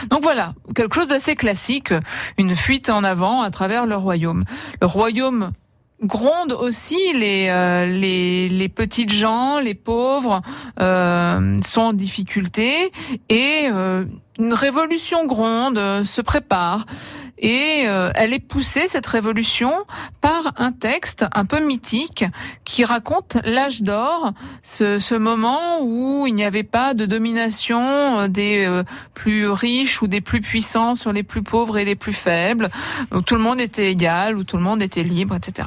Donc 0.09 0.23
voilà, 0.23 0.55
quelque 0.75 0.95
chose 0.95 1.09
d'assez 1.09 1.37
classique, 1.37 1.93
une 2.39 2.57
fuite 2.57 2.89
en 2.89 3.05
avant 3.05 3.43
à 3.43 3.51
travers 3.51 3.85
le 3.85 3.95
royaume. 3.97 4.45
Le 4.81 4.87
royaume 4.87 5.51
gronde 6.03 6.53
aussi 6.53 6.97
les 7.13 7.49
euh, 7.51 7.85
les 7.85 8.49
les 8.49 8.69
petites 8.71 9.13
gens, 9.13 9.59
les 9.61 9.75
pauvres 9.75 10.41
euh, 10.81 11.59
sont 11.63 11.83
en 11.83 11.93
difficulté 11.93 12.91
et 13.29 13.69
euh, 13.71 14.07
une 14.39 14.55
révolution 14.55 15.27
gronde 15.27 15.77
euh, 15.77 16.03
se 16.05 16.23
prépare 16.23 16.87
et 17.41 17.85
euh, 17.89 18.13
elle 18.15 18.33
est 18.33 18.47
poussée 18.47 18.87
cette 18.87 19.07
révolution 19.07 19.73
par 20.21 20.53
un 20.57 20.73
texte 20.73 21.25
un 21.33 21.45
peu 21.45 21.59
mythique 21.65 22.25
qui 22.65 22.85
raconte 22.85 23.39
l'âge 23.45 23.83
d'or, 23.83 24.33
ce, 24.63 24.99
ce 24.99 25.15
moment 25.15 25.81
où 25.83 26.27
il 26.27 26.35
n'y 26.35 26.45
avait 26.45 26.63
pas 26.63 26.95
de 26.95 27.07
domination 27.07 28.21
euh, 28.21 28.29
des 28.29 28.67
euh, 28.67 28.85
plus 29.15 29.49
riches 29.49 30.03
ou 30.03 30.07
des 30.07 30.21
plus 30.21 30.41
puissants 30.41 30.95
sur 30.95 31.13
les 31.13 31.23
plus 31.23 31.43
pauvres 31.43 31.79
et 31.79 31.85
les 31.85 31.97
plus 31.97 32.13
faibles, 32.13 32.71
où 33.13 33.23
tout 33.23 33.35
le 33.35 33.43
monde 33.43 33.61
était 33.61 33.91
égal, 33.91 34.37
où 34.37 34.45
tout 34.45 34.57
le 34.57 34.63
monde 34.63 34.83
était 34.83 35.03
libre, 35.03 35.35
etc. 35.35 35.67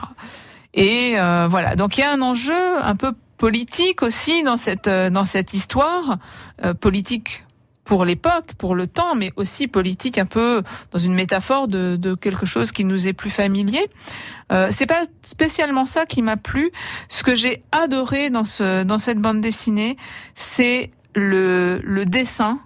Et 0.73 1.15
euh, 1.17 1.47
voilà, 1.49 1.75
donc 1.75 1.97
il 1.97 2.01
y 2.01 2.03
a 2.03 2.11
un 2.11 2.21
enjeu 2.21 2.77
un 2.81 2.95
peu 2.95 3.13
politique 3.37 4.01
aussi 4.01 4.43
dans 4.43 4.57
cette 4.57 4.87
euh, 4.87 5.09
dans 5.09 5.25
cette 5.25 5.53
histoire 5.53 6.17
euh, 6.63 6.73
politique 6.73 7.45
pour 7.85 8.05
l'époque, 8.05 8.53
pour 8.57 8.75
le 8.75 8.87
temps, 8.87 9.15
mais 9.15 9.31
aussi 9.35 9.67
politique 9.67 10.17
un 10.17 10.25
peu 10.25 10.63
dans 10.91 10.99
une 10.99 11.13
métaphore 11.13 11.67
de, 11.67 11.95
de 11.95 12.15
quelque 12.15 12.45
chose 12.45 12.71
qui 12.71 12.85
nous 12.85 13.07
est 13.07 13.13
plus 13.13 13.29
familier. 13.29 13.89
Euh, 14.51 14.67
c'est 14.71 14.85
pas 14.85 15.03
spécialement 15.21 15.85
ça 15.85 16.05
qui 16.05 16.21
m'a 16.21 16.37
plu. 16.37 16.71
Ce 17.09 17.23
que 17.23 17.35
j'ai 17.35 17.61
adoré 17.71 18.29
dans 18.29 18.45
ce 18.45 18.83
dans 18.83 18.99
cette 18.99 19.19
bande 19.19 19.41
dessinée, 19.41 19.97
c'est 20.35 20.91
le 21.15 21.79
le 21.83 22.05
dessin 22.05 22.59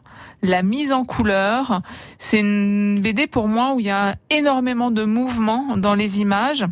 la 0.43 0.61
mise 0.63 0.93
en 0.93 1.03
couleur. 1.03 1.81
C'est 2.19 2.39
une 2.39 2.99
BD 3.01 3.27
pour 3.27 3.47
moi 3.47 3.73
où 3.73 3.79
il 3.79 3.87
y 3.87 3.91
a 3.91 4.15
énormément 4.29 4.91
de 4.91 5.03
mouvement 5.03 5.77
dans 5.77 5.95
les 5.95 6.19
images 6.19 6.65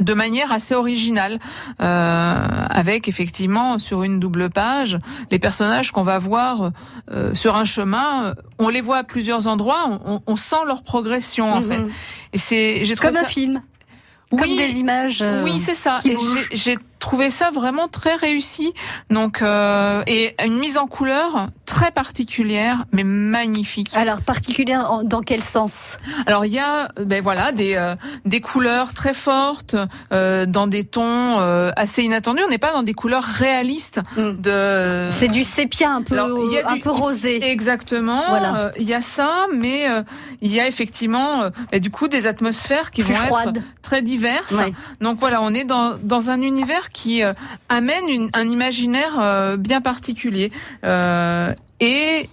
de 0.00 0.14
manière 0.14 0.52
assez 0.52 0.74
originale, 0.74 1.38
euh, 1.80 2.34
avec 2.70 3.08
effectivement 3.08 3.78
sur 3.78 4.02
une 4.02 4.20
double 4.20 4.48
page 4.50 4.98
les 5.30 5.38
personnages 5.38 5.90
qu'on 5.90 6.02
va 6.02 6.18
voir 6.18 6.70
euh, 7.10 7.34
sur 7.34 7.56
un 7.56 7.64
chemin, 7.64 8.24
euh, 8.26 8.34
on 8.58 8.68
les 8.68 8.80
voit 8.80 8.98
à 8.98 9.04
plusieurs 9.04 9.46
endroits, 9.48 10.00
on, 10.04 10.20
on 10.26 10.36
sent 10.36 10.56
leur 10.66 10.82
progression 10.82 11.52
en 11.52 11.60
Mhm. 11.60 11.68
fait. 11.68 11.82
Et 12.32 12.38
c'est, 12.38 12.84
j'ai 12.84 12.94
trouvé 12.94 13.12
Comme 13.12 13.22
un 13.24 13.26
film, 13.26 13.62
oui, 14.30 14.40
comme 14.40 14.56
des 14.56 14.78
images. 14.78 15.22
euh, 15.22 15.42
oui, 15.42 15.58
c'est 15.58 15.74
ça. 15.74 15.98
Et 16.04 16.16
j'ai 16.52 16.76
trouvé 16.98 17.30
ça 17.30 17.50
vraiment 17.50 17.88
très 17.88 18.14
réussi. 18.16 18.72
Donc, 19.10 19.42
euh, 19.42 20.02
et 20.06 20.34
une 20.44 20.58
mise 20.58 20.78
en 20.78 20.86
couleur 20.86 21.48
très 21.66 21.90
particulière, 21.90 22.84
mais 22.92 23.04
magnifique. 23.04 23.90
Alors 23.96 24.22
particulière 24.22 24.90
en- 24.90 25.02
dans 25.04 25.20
quel 25.22 25.42
sens? 25.42 25.98
Alors 26.26 26.44
il 26.44 26.52
y 26.52 26.58
a, 26.58 26.88
ben 27.04 27.22
voilà, 27.22 27.52
des 27.52 27.74
euh, 27.76 27.94
des 28.24 28.40
couleurs 28.40 28.94
très 28.94 29.14
fortes 29.14 29.76
euh, 30.12 30.46
dans 30.46 30.66
des 30.66 30.84
tons 30.84 31.38
euh, 31.38 31.70
assez 31.76 32.02
inattendus. 32.02 32.42
On 32.44 32.48
n'est 32.50 32.58
pas 32.58 32.72
dans 32.72 32.82
des 32.82 32.94
couleurs 32.94 33.22
réalistes 33.22 34.00
Mm. 34.16 34.40
de. 34.40 35.08
C'est 35.10 35.28
du 35.28 35.44
sépia 35.44 35.90
un 35.90 36.02
peu, 36.02 36.14
Alors, 36.18 36.38
il 36.44 36.52
y 36.52 36.58
a 36.58 36.68
un 36.70 36.74
du- 36.76 36.80
peu 36.80 36.90
rosé. 36.90 37.42
Exactement. 37.44 38.22
Voilà. 38.28 38.56
Euh, 38.56 38.70
Il 38.78 38.88
y 38.88 38.94
a 38.94 39.00
ça, 39.00 39.46
mais 39.54 39.88
euh, 39.90 40.02
il 40.40 40.52
y 40.52 40.60
a 40.60 40.66
effectivement, 40.66 41.42
euh, 41.42 41.50
ben, 41.70 41.80
du 41.80 41.90
coup, 41.90 42.08
des 42.08 42.26
atmosphères 42.26 42.90
qui 42.90 43.02
Plus 43.02 43.14
vont 43.14 43.38
être 43.38 43.52
très 43.82 44.02
diverses. 44.02 44.52
Ouais. 44.52 44.72
Donc 45.00 45.18
voilà, 45.20 45.42
on 45.42 45.52
est 45.54 45.64
dans, 45.64 45.96
dans 46.02 46.30
un 46.30 46.40
univers 46.42 46.87
qui 46.92 47.22
euh, 47.22 47.32
amène 47.68 48.30
un 48.32 48.48
imaginaire 48.48 49.18
euh, 49.20 49.56
bien 49.56 49.80
particulier. 49.80 50.52
Euh, 50.84 51.54
et 51.80 52.28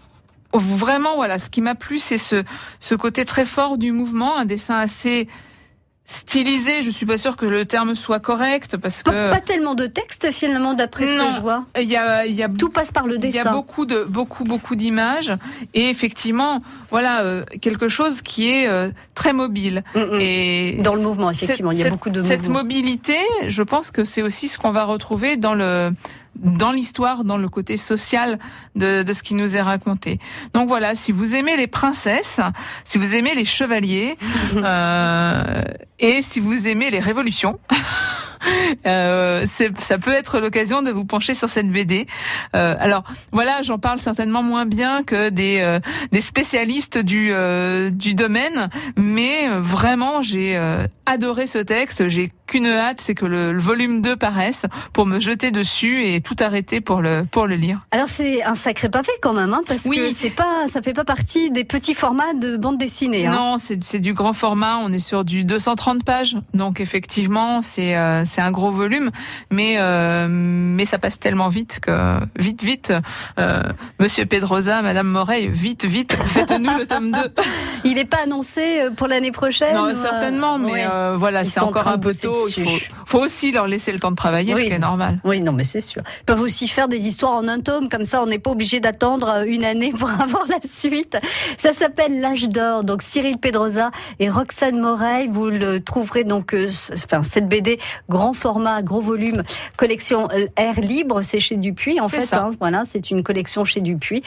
vraiment, 0.53 1.15
voilà, 1.15 1.37
ce 1.37 1.49
qui 1.49 1.61
m'a 1.61 1.75
plu, 1.75 1.99
c'est 1.99 2.17
ce, 2.17 2.43
ce 2.79 2.95
côté 2.95 3.25
très 3.25 3.45
fort 3.45 3.77
du 3.77 3.91
mouvement, 3.91 4.37
un 4.37 4.45
dessin 4.45 4.79
assez 4.79 5.27
stylisé. 6.05 6.81
Je 6.81 6.91
suis 6.91 7.05
pas 7.05 7.17
sûre 7.17 7.35
que 7.35 7.45
le 7.45 7.65
terme 7.65 7.95
soit 7.95 8.19
correct 8.19 8.77
parce 8.77 9.01
que 9.03 9.31
pas 9.31 9.41
tellement 9.41 9.73
de 9.73 9.87
texte 9.87 10.31
finalement 10.31 10.73
d'après 10.75 11.07
ce 11.07 11.13
que 11.13 11.35
je 11.35 11.41
vois. 11.41 11.65
il 11.79 11.89
y 11.89 11.95
a, 11.97 12.25
il 12.27 12.33
y 12.35 12.43
a 12.43 12.49
Tout 12.49 12.69
passe 12.69 12.91
par 12.91 13.07
le 13.07 13.15
il 13.15 13.23
y 13.25 13.39
a 13.39 13.43
dessin. 13.43 13.53
beaucoup 13.53 13.85
de 13.85 14.03
beaucoup 14.03 14.43
beaucoup 14.43 14.75
d'images 14.75 15.33
et 15.73 15.89
effectivement 15.89 16.61
voilà 16.91 17.23
euh, 17.23 17.43
quelque 17.61 17.87
chose 17.89 18.21
qui 18.21 18.49
est 18.49 18.67
euh, 18.67 18.89
très 19.15 19.33
mobile 19.33 19.81
Mm, 19.95 19.99
mm. 19.99 20.19
et 20.21 20.79
Dans 20.83 20.95
le 20.95 21.01
mouvement, 21.01 21.31
effectivement, 21.31 21.71
il 21.71 21.77
y 21.77 21.81
a 21.81 21.85
cette- 21.85 21.93
beaucoup 21.93 22.09
de 22.11 22.21
cette 22.23 22.47
mobilité 22.49 23.17
je 23.47 23.63
pense 23.63 23.89
que 23.91 24.03
c'est 24.03 24.21
aussi 24.21 24.47
ce 24.47 24.57
qu'on 24.59 24.71
va 24.71 24.83
retrouver 24.83 25.37
dans 25.37 25.55
le 25.55 25.91
dans 26.35 26.71
l'histoire, 26.71 27.23
dans 27.23 27.37
le 27.37 27.49
côté 27.49 27.77
social 27.77 28.39
de, 28.75 29.03
de 29.03 29.13
ce 29.13 29.23
qui 29.23 29.33
nous 29.33 29.55
est 29.55 29.61
raconté. 29.61 30.19
Donc 30.53 30.67
voilà, 30.67 30.95
si 30.95 31.11
vous 31.11 31.35
aimez 31.35 31.57
les 31.57 31.67
princesses, 31.67 32.39
si 32.83 32.97
vous 32.97 33.15
aimez 33.15 33.35
les 33.35 33.45
chevaliers, 33.45 34.15
euh, 34.55 35.63
et 35.99 36.21
si 36.21 36.39
vous 36.39 36.67
aimez 36.67 36.89
les 36.91 36.99
révolutions, 36.99 37.59
euh, 38.87 39.45
ça 39.45 39.97
peut 39.97 40.13
être 40.13 40.39
l'occasion 40.39 40.81
de 40.81 40.91
vous 40.91 41.05
pencher 41.05 41.33
sur 41.33 41.49
cette 41.49 41.69
BD. 41.69 42.07
Euh, 42.55 42.75
alors 42.79 43.03
voilà, 43.31 43.61
j'en 43.61 43.79
parle 43.79 43.99
certainement 43.99 44.43
moins 44.43 44.65
bien 44.65 45.03
que 45.03 45.29
des, 45.29 45.59
euh, 45.61 45.79
des 46.11 46.21
spécialistes 46.21 46.97
du, 46.97 47.29
euh, 47.31 47.89
du 47.89 48.13
domaine, 48.13 48.69
mais 48.97 49.47
vraiment 49.59 50.21
j'ai 50.21 50.57
euh, 50.57 50.85
adoré 51.05 51.47
ce 51.47 51.59
texte. 51.59 52.09
J'ai 52.09 52.31
qu'une 52.47 52.67
hâte, 52.67 53.01
c'est 53.01 53.15
que 53.15 53.25
le, 53.25 53.51
le 53.53 53.59
volume 53.59 54.01
2 54.01 54.15
paraisse 54.15 54.63
pour 54.93 55.05
me 55.05 55.19
jeter 55.19 55.51
dessus 55.51 56.05
et 56.07 56.21
tout 56.21 56.35
arrêter 56.39 56.81
pour 56.81 57.01
le, 57.01 57.25
pour 57.29 57.47
le 57.47 57.55
lire. 57.55 57.81
Alors 57.91 58.07
c'est 58.09 58.43
un 58.43 58.55
sacré 58.55 58.89
pavé 58.89 59.11
quand 59.21 59.33
même, 59.33 59.53
hein, 59.53 59.61
parce 59.67 59.85
Oui. 59.85 59.97
que 59.97 60.09
c'est 60.11 60.29
pas, 60.29 60.67
ça 60.67 60.81
fait 60.81 60.93
pas 60.93 61.05
partie 61.05 61.51
des 61.51 61.63
petits 61.63 61.93
formats 61.95 62.33
de 62.33 62.57
bande 62.57 62.77
dessinée. 62.77 63.25
Hein. 63.27 63.31
Non, 63.35 63.57
c'est 63.57 63.83
c'est 63.83 63.99
du 63.99 64.13
grand 64.13 64.33
format. 64.33 64.77
On 64.77 64.91
est 64.91 64.99
sur 64.99 65.25
du 65.25 65.43
230 65.43 66.03
pages, 66.03 66.35
donc 66.53 66.79
effectivement, 66.79 67.61
c'est 67.61 67.95
euh, 67.97 68.23
c'est 68.25 68.41
un 68.41 68.51
gros 68.51 68.71
volume, 68.71 69.09
mais 69.51 69.75
euh, 69.79 70.27
mais 70.29 70.85
ça 70.85 70.97
passe 70.99 71.19
tellement 71.19 71.49
vite 71.49 71.79
que 71.81 72.19
vite 72.37 72.63
vite, 72.63 72.93
euh, 73.39 73.63
Monsieur 73.99 74.25
Pedrosa, 74.25 74.81
Madame 74.81 75.07
Moreille, 75.07 75.47
vite 75.49 75.85
vite, 75.85 76.13
faites-nous 76.27 76.77
le 76.77 76.85
tome 76.85 77.11
2. 77.11 77.17
Il 77.85 77.95
n'est 77.95 78.05
pas 78.05 78.23
annoncé 78.23 78.81
euh, 78.81 78.91
pour 78.91 79.07
l'année 79.07 79.31
prochaine. 79.31 79.75
Non, 79.75 79.85
euh, 79.89 79.95
certainement, 79.95 80.57
mais 80.57 80.71
ouais. 80.85 80.87
voilà, 81.15 81.45
c'est 81.45 81.59
encore 81.61 81.87
un 81.87 81.97
peu 81.97 82.11
tôt. 82.13 82.34
Là-dessus. 82.35 82.61
Il 82.61 82.79
faut, 83.05 83.19
aussi 83.19 83.51
leur 83.51 83.67
laisser 83.67 83.91
le 83.91 83.99
temps 83.99 84.11
de 84.11 84.15
travailler, 84.15 84.55
ce 84.55 84.61
qui 84.61 84.67
est 84.67 84.79
normal. 84.79 85.19
Oui, 85.23 85.41
non, 85.41 85.51
mais 85.51 85.63
c'est 85.63 85.81
sûr. 85.81 86.01
Ils 86.21 86.25
peuvent 86.25 86.41
aussi 86.41 86.67
faire 86.67 86.87
des 86.87 87.07
histoires 87.07 87.33
en 87.33 87.47
un 87.47 87.59
tome, 87.59 87.89
comme 87.89 88.05
ça 88.05 88.21
on 88.21 88.25
n'est 88.27 88.39
pas 88.39 88.51
obligé 88.51 88.79
d'attendre 88.79 89.29
euh, 89.29 89.45
une 89.47 89.63
année 89.63 89.91
pour 89.91 90.09
avoir 90.21 90.45
la 90.47 90.59
suite. 90.67 91.17
Ça 91.57 91.73
s'appelle 91.73 92.19
L'âge 92.19 92.47
d'or. 92.49 92.83
Donc 92.83 93.01
Cyril 93.01 93.37
Pedrosa 93.37 93.91
et 94.19 94.29
Roxane 94.29 94.79
Moreil, 94.79 95.29
vous 95.31 95.49
le 95.49 95.81
trouverez 95.81 96.23
donc, 96.23 96.53
euh, 96.53 96.67
enfin 96.93 97.23
cette 97.23 97.47
BD 97.47 97.79
grand 98.09 98.33
format, 98.33 98.81
gros 98.81 99.01
volume, 99.01 99.43
collection 99.77 100.27
euh, 100.31 100.47
Air 100.55 100.81
libre, 100.81 101.21
c'est 101.21 101.39
chez 101.39 101.55
Dupuis 101.55 101.99
en 101.99 102.07
fait. 102.07 102.33
Hein, 102.33 102.49
voilà, 102.59 102.83
c'est 102.85 103.11
une 103.11 103.23
collection 103.23 103.65
chez 103.65 103.81
Dupuis. 103.81 104.23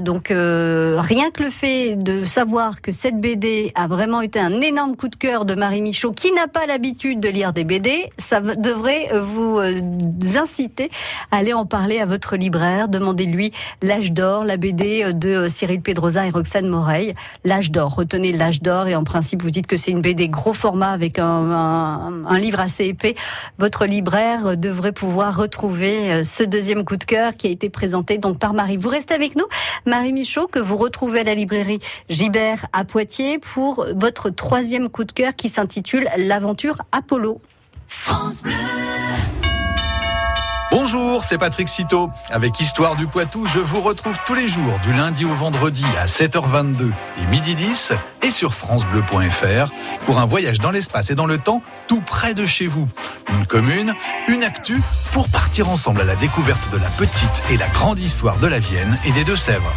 donc 0.00 0.28
rien 0.28 1.30
que 1.30 1.42
le 1.42 1.50
fait 1.50 1.96
de 1.96 2.24
savoir 2.24 2.80
que 2.80 2.92
cette 2.92 3.20
BD 3.20 3.72
a 3.74 3.86
vraiment 3.86 4.20
été 4.20 4.38
un 4.38 4.60
énorme 4.60 4.96
coup 4.96 5.08
de 5.08 5.16
cœur 5.16 5.44
de 5.44 5.54
Marie 5.54 5.82
Michaud, 5.82 6.12
qui 6.12 6.32
n'a 6.32 6.48
pas 6.48 6.66
l'habitude 6.66 7.20
de 7.20 7.28
lire 7.28 7.49
des 7.52 7.64
BD, 7.64 8.10
ça 8.18 8.40
devrait 8.40 9.10
vous 9.20 9.60
inciter 10.36 10.90
à 11.30 11.38
aller 11.38 11.52
en 11.52 11.66
parler 11.66 11.98
à 11.98 12.06
votre 12.06 12.36
libraire, 12.36 12.88
demandez-lui 12.88 13.52
L'âge 13.82 14.12
d'or, 14.12 14.44
la 14.44 14.56
BD 14.56 15.12
de 15.12 15.48
Cyril 15.48 15.80
Pedrosa 15.80 16.26
et 16.26 16.30
Roxane 16.30 16.68
Moreil. 16.68 17.14
L'âge 17.44 17.70
d'or, 17.70 17.94
retenez 17.94 18.32
l'âge 18.32 18.62
d'or 18.62 18.88
et 18.88 18.94
en 18.94 19.04
principe 19.04 19.42
vous 19.42 19.50
dites 19.50 19.66
que 19.66 19.76
c'est 19.76 19.90
une 19.90 20.00
BD 20.00 20.28
gros 20.28 20.54
format 20.54 20.90
avec 20.90 21.18
un, 21.18 21.24
un, 21.24 22.38
livre 22.38 22.60
assez 22.60 22.86
épais. 22.86 23.14
Votre 23.58 23.86
libraire 23.86 24.56
devrait 24.56 24.92
pouvoir 24.92 25.36
retrouver 25.36 26.12
euh, 26.12 26.24
ce 26.24 26.42
deuxième 26.42 26.84
coup 26.84 26.96
de 26.96 27.04
cœur 27.04 27.34
qui 27.34 27.46
a 27.46 27.50
été 27.50 27.68
présenté 27.70 28.18
donc 28.18 28.38
par 28.38 28.52
Marie. 28.52 28.76
Vous 28.76 28.88
restez 28.88 29.14
avec 29.14 29.36
nous, 29.36 29.46
Marie 29.86 30.12
Michaud, 30.12 30.46
que 30.46 30.58
vous 30.58 30.76
retrouvez 30.76 31.20
à 31.20 31.24
la 31.24 31.34
librairie 31.34 31.80
Gibert 32.08 32.66
à 32.72 32.84
Poitiers 32.84 33.38
pour 33.38 33.86
votre 33.94 34.30
troisième 34.30 34.88
coup 34.88 35.04
de 35.04 35.12
cœur 35.12 35.34
qui 35.34 35.48
s'intitule 35.48 36.08
L'aventure 36.16 36.76
Apollo. 36.92 37.39
France 37.90 38.42
Bleu. 38.44 38.52
Bonjour, 40.70 41.24
c'est 41.24 41.36
Patrick 41.36 41.68
Citeau. 41.68 42.08
Avec 42.30 42.60
Histoire 42.60 42.94
du 42.94 43.08
Poitou, 43.08 43.44
je 43.46 43.58
vous 43.58 43.80
retrouve 43.80 44.16
tous 44.24 44.34
les 44.34 44.46
jours 44.46 44.78
du 44.84 44.92
lundi 44.92 45.24
au 45.24 45.34
vendredi 45.34 45.84
à 45.98 46.06
7h22 46.06 46.92
et 47.20 47.26
midi 47.26 47.56
10 47.56 47.92
et 48.22 48.30
sur 48.30 48.54
francebleu.fr 48.54 49.72
pour 50.06 50.20
un 50.20 50.26
voyage 50.26 50.60
dans 50.60 50.70
l'espace 50.70 51.10
et 51.10 51.16
dans 51.16 51.26
le 51.26 51.38
temps 51.38 51.62
tout 51.88 52.00
près 52.00 52.34
de 52.34 52.46
chez 52.46 52.68
vous. 52.68 52.88
Une 53.28 53.44
commune, 53.44 53.92
une 54.28 54.44
actu 54.44 54.80
pour 55.12 55.28
partir 55.28 55.68
ensemble 55.68 56.02
à 56.02 56.04
la 56.04 56.16
découverte 56.16 56.70
de 56.70 56.78
la 56.78 56.88
petite 56.90 57.42
et 57.50 57.56
la 57.56 57.68
grande 57.68 57.98
histoire 57.98 58.38
de 58.38 58.46
la 58.46 58.60
Vienne 58.60 58.96
et 59.04 59.10
des 59.10 59.24
Deux-Sèvres. 59.24 59.74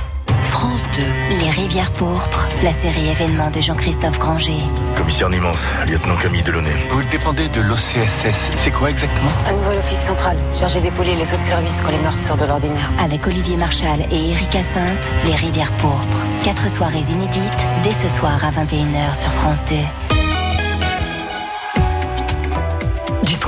France 0.49 0.87
2. 0.95 1.03
Les 1.41 1.49
rivières 1.49 1.91
pourpres, 1.91 2.47
la 2.61 2.71
série 2.71 3.09
événement 3.09 3.49
de 3.49 3.61
Jean-Christophe 3.61 4.19
Granger. 4.19 4.61
Commissaire 4.95 5.29
Nimance, 5.29 5.65
lieutenant 5.87 6.15
Camille 6.15 6.43
Delaunay. 6.43 6.75
Vous 6.89 7.03
dépendez 7.03 7.47
de 7.49 7.61
l'OCSS. 7.61 8.51
C'est 8.55 8.71
quoi 8.71 8.89
exactement? 8.89 9.29
Un 9.47 9.53
nouvel 9.53 9.77
office 9.79 9.99
central, 9.99 10.37
chargé 10.53 10.79
d'épauler 10.81 11.15
les 11.15 11.33
autres 11.33 11.43
services 11.43 11.81
quand 11.83 11.91
les 11.91 11.99
meurtres 11.99 12.21
sortent 12.21 12.41
de 12.41 12.45
l'ordinaire. 12.45 12.89
Avec 13.03 13.25
Olivier 13.27 13.57
Marchal 13.57 14.05
et 14.11 14.31
Erika 14.31 14.63
Sainte, 14.63 15.09
Les 15.25 15.35
rivières 15.35 15.71
pourpres. 15.73 16.25
Quatre 16.43 16.69
soirées 16.69 16.99
inédites, 16.99 17.67
dès 17.83 17.91
ce 17.93 18.09
soir 18.09 18.39
à 18.43 18.51
21h 18.51 19.19
sur 19.19 19.31
France 19.33 19.63
2. 19.65 19.75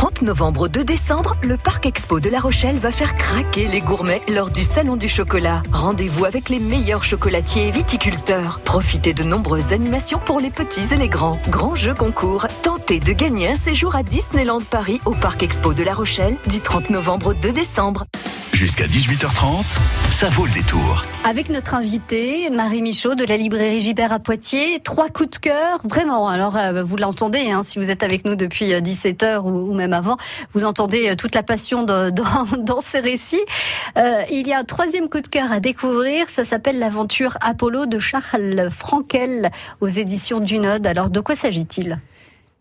30 0.05 0.21
novembre 0.21 0.61
au 0.61 0.67
2 0.67 0.83
décembre, 0.83 1.35
le 1.41 1.57
Parc 1.57 1.87
Expo 1.87 2.19
de 2.19 2.29
La 2.29 2.37
Rochelle 2.37 2.77
va 2.77 2.91
faire 2.91 3.15
craquer 3.15 3.67
les 3.67 3.81
gourmets 3.81 4.21
lors 4.31 4.51
du 4.51 4.63
Salon 4.63 4.97
du 4.97 5.09
chocolat. 5.09 5.63
Rendez-vous 5.71 6.25
avec 6.25 6.49
les 6.49 6.59
meilleurs 6.59 7.03
chocolatiers 7.03 7.69
et 7.69 7.71
viticulteurs. 7.71 8.61
Profitez 8.63 9.15
de 9.15 9.23
nombreuses 9.23 9.73
animations 9.73 10.19
pour 10.23 10.39
les 10.39 10.51
petits 10.51 10.93
et 10.93 10.97
les 10.97 11.07
grands. 11.07 11.39
Grand 11.49 11.73
jeu 11.73 11.95
concours. 11.95 12.45
Tentez 12.61 12.99
de 12.99 13.13
gagner 13.13 13.47
un 13.47 13.55
séjour 13.55 13.95
à 13.95 14.03
Disneyland 14.03 14.61
Paris 14.61 15.01
au 15.05 15.11
Parc 15.11 15.41
Expo 15.41 15.73
de 15.73 15.81
La 15.81 15.95
Rochelle 15.95 16.37
du 16.45 16.61
30 16.61 16.91
novembre 16.91 17.29
au 17.29 17.33
2 17.33 17.51
décembre. 17.51 18.05
Jusqu'à 18.55 18.85
18h30, 18.85 19.65
ça 20.09 20.29
vaut 20.29 20.45
le 20.45 20.53
détour. 20.53 21.01
Avec 21.25 21.49
notre 21.49 21.75
invitée, 21.75 22.49
Marie 22.49 22.81
Michaud 22.81 23.13
de 23.13 23.25
la 23.25 23.35
librairie 23.35 23.81
Gibert 23.81 24.13
à 24.13 24.19
Poitiers, 24.19 24.79
trois 24.81 25.09
coups 25.09 25.31
de 25.31 25.35
cœur, 25.39 25.81
vraiment. 25.83 26.29
Alors, 26.29 26.55
euh, 26.55 26.81
vous 26.81 26.95
l'entendez, 26.95 27.51
hein, 27.51 27.63
si 27.63 27.79
vous 27.79 27.91
êtes 27.91 28.01
avec 28.01 28.23
nous 28.23 28.35
depuis 28.35 28.69
17h 28.69 29.25
euh, 29.25 29.39
ou, 29.41 29.73
même 29.73 29.91
avant, 29.91 30.15
vous 30.53 30.63
entendez 30.63 31.09
euh, 31.09 31.15
toute 31.15 31.35
la 31.35 31.43
passion 31.43 31.83
dans, 31.83 32.13
dans, 32.13 32.79
ces 32.79 33.01
récits. 33.01 33.43
il 34.31 34.47
y 34.47 34.53
a 34.53 34.59
un 34.59 34.63
troisième 34.63 35.09
coup 35.09 35.19
de 35.19 35.27
cœur 35.27 35.51
à 35.51 35.59
découvrir, 35.59 36.29
ça 36.29 36.45
s'appelle 36.45 36.79
l'aventure 36.79 37.37
Apollo 37.41 37.87
de 37.87 37.99
Charles 37.99 38.69
Frankel 38.71 39.51
aux 39.81 39.89
éditions 39.89 40.39
du 40.39 40.59
Node. 40.59 40.87
Alors, 40.87 41.09
de 41.09 41.19
quoi 41.19 41.35
s'agit-il? 41.35 41.99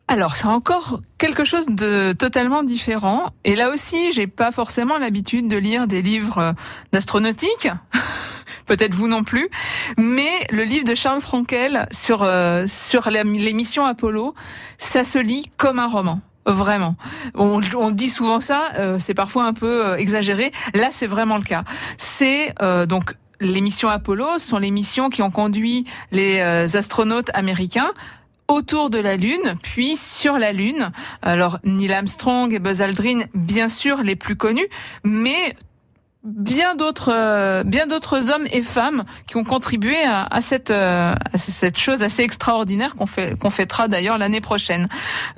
Alors, 0.06 0.36
c'est 0.36 0.46
encore 0.46 1.00
quelque 1.16 1.44
chose 1.44 1.66
de 1.66 2.12
totalement 2.12 2.62
différent. 2.62 3.30
Et 3.44 3.56
là 3.56 3.70
aussi, 3.70 4.12
j'ai 4.12 4.26
pas 4.26 4.52
forcément 4.52 4.98
l'habitude 4.98 5.48
de 5.48 5.56
lire 5.56 5.86
des 5.86 6.02
livres 6.02 6.38
euh, 6.38 6.52
d'astronautique. 6.92 7.68
Peut-être 8.66 8.94
vous 8.94 9.08
non 9.08 9.24
plus. 9.24 9.48
Mais 9.96 10.46
le 10.50 10.62
livre 10.64 10.84
de 10.84 10.94
Charles 10.94 11.20
Frankel 11.20 11.86
sur, 11.90 12.22
euh, 12.22 12.66
sur 12.66 13.10
les 13.10 13.52
missions 13.52 13.86
Apollo, 13.86 14.34
ça 14.78 15.04
se 15.04 15.18
lit 15.18 15.50
comme 15.56 15.78
un 15.78 15.86
roman. 15.86 16.20
Vraiment. 16.46 16.96
On, 17.34 17.90
dit 17.90 18.10
souvent 18.10 18.40
ça, 18.40 18.72
euh, 18.76 18.98
c'est 18.98 19.14
parfois 19.14 19.44
un 19.44 19.54
peu 19.54 19.98
exagéré. 19.98 20.52
Là, 20.74 20.88
c'est 20.90 21.06
vraiment 21.06 21.38
le 21.38 21.44
cas. 21.44 21.64
C'est 21.96 22.54
donc 22.86 23.14
les 23.40 23.62
missions 23.62 23.88
Apollo 23.88 24.38
sont 24.38 24.58
les 24.58 24.70
missions 24.70 25.08
qui 25.08 25.22
ont 25.22 25.30
conduit 25.30 25.86
les 26.12 26.40
astronautes 26.76 27.30
américains 27.32 27.92
autour 28.48 28.90
de 28.90 28.98
la 28.98 29.16
Lune, 29.16 29.56
puis 29.62 29.96
sur 29.96 30.38
la 30.38 30.52
Lune. 30.52 30.92
Alors 31.22 31.58
Neil 31.64 31.92
Armstrong 31.92 32.52
et 32.52 32.58
Buzz 32.58 32.82
Aldrin, 32.82 33.22
bien 33.34 33.68
sûr, 33.68 34.02
les 34.02 34.16
plus 34.16 34.36
connus, 34.36 34.68
mais 35.04 35.56
bien 36.24 36.74
d'autres 36.74 37.12
euh, 37.12 37.64
bien 37.64 37.86
d'autres 37.86 38.30
hommes 38.30 38.46
et 38.50 38.62
femmes 38.62 39.04
qui 39.26 39.36
ont 39.36 39.44
contribué 39.44 39.96
à, 40.04 40.40
cette 40.40 40.70
euh, 40.70 41.14
à 41.32 41.38
cette 41.38 41.78
chose 41.78 42.02
assez 42.02 42.22
extraordinaire 42.22 42.96
qu'on 42.96 43.06
fait 43.06 43.38
qu'on 43.38 43.50
fêtera 43.50 43.88
d'ailleurs 43.88 44.18
l'année 44.18 44.40
prochaine. 44.40 44.88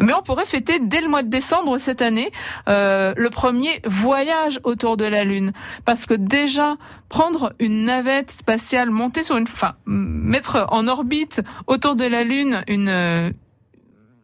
Mais 0.01 0.13
on 0.13 0.23
pourrait 0.23 0.45
fêter 0.45 0.79
dès 0.81 1.01
le 1.01 1.09
mois 1.09 1.23
de 1.23 1.29
décembre 1.29 1.79
cette 1.79 2.03
année 2.03 2.31
euh, 2.69 3.13
le 3.17 3.31
premier 3.31 3.83
voyage 3.85 4.61
autour 4.63 4.97
de 4.97 5.05
la 5.05 5.25
lune 5.25 5.53
parce 5.85 6.07
que 6.07 6.15
déjà 6.15 6.77
prendre 7.09 7.53
une 7.59 7.85
navette 7.85 8.31
spatiale 8.31 8.91
monter 8.91 9.23
sur 9.23 9.37
une 9.37 9.45
enfin 9.45 9.75
mettre 9.87 10.67
en 10.71 10.87
orbite 10.87 11.43
autour 11.67 11.97
de 11.97 12.05
la 12.05 12.23
lune 12.23 12.63
une 12.69 13.33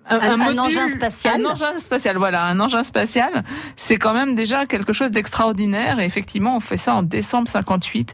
un, 0.09 0.59
engin 0.59 0.89
spatial. 0.89 1.41
Un 1.41 1.51
engin 1.51 1.79
spatial, 1.79 2.17
voilà, 2.17 2.47
un 2.47 2.59
engin 2.61 2.83
spatial, 2.83 3.45
c'est 3.77 3.97
quand 3.97 4.15
même 4.15 4.35
déjà 4.35 4.67
quelque 4.67 4.93
chose 4.93 5.11
d'extraordinaire. 5.11 6.01
Et 6.01 6.05
effectivement, 6.05 6.57
on 6.57 6.61
fait 6.61 6.77
ça 6.77 6.95
en 6.95 7.03
décembre 7.03 7.49
58, 7.49 8.13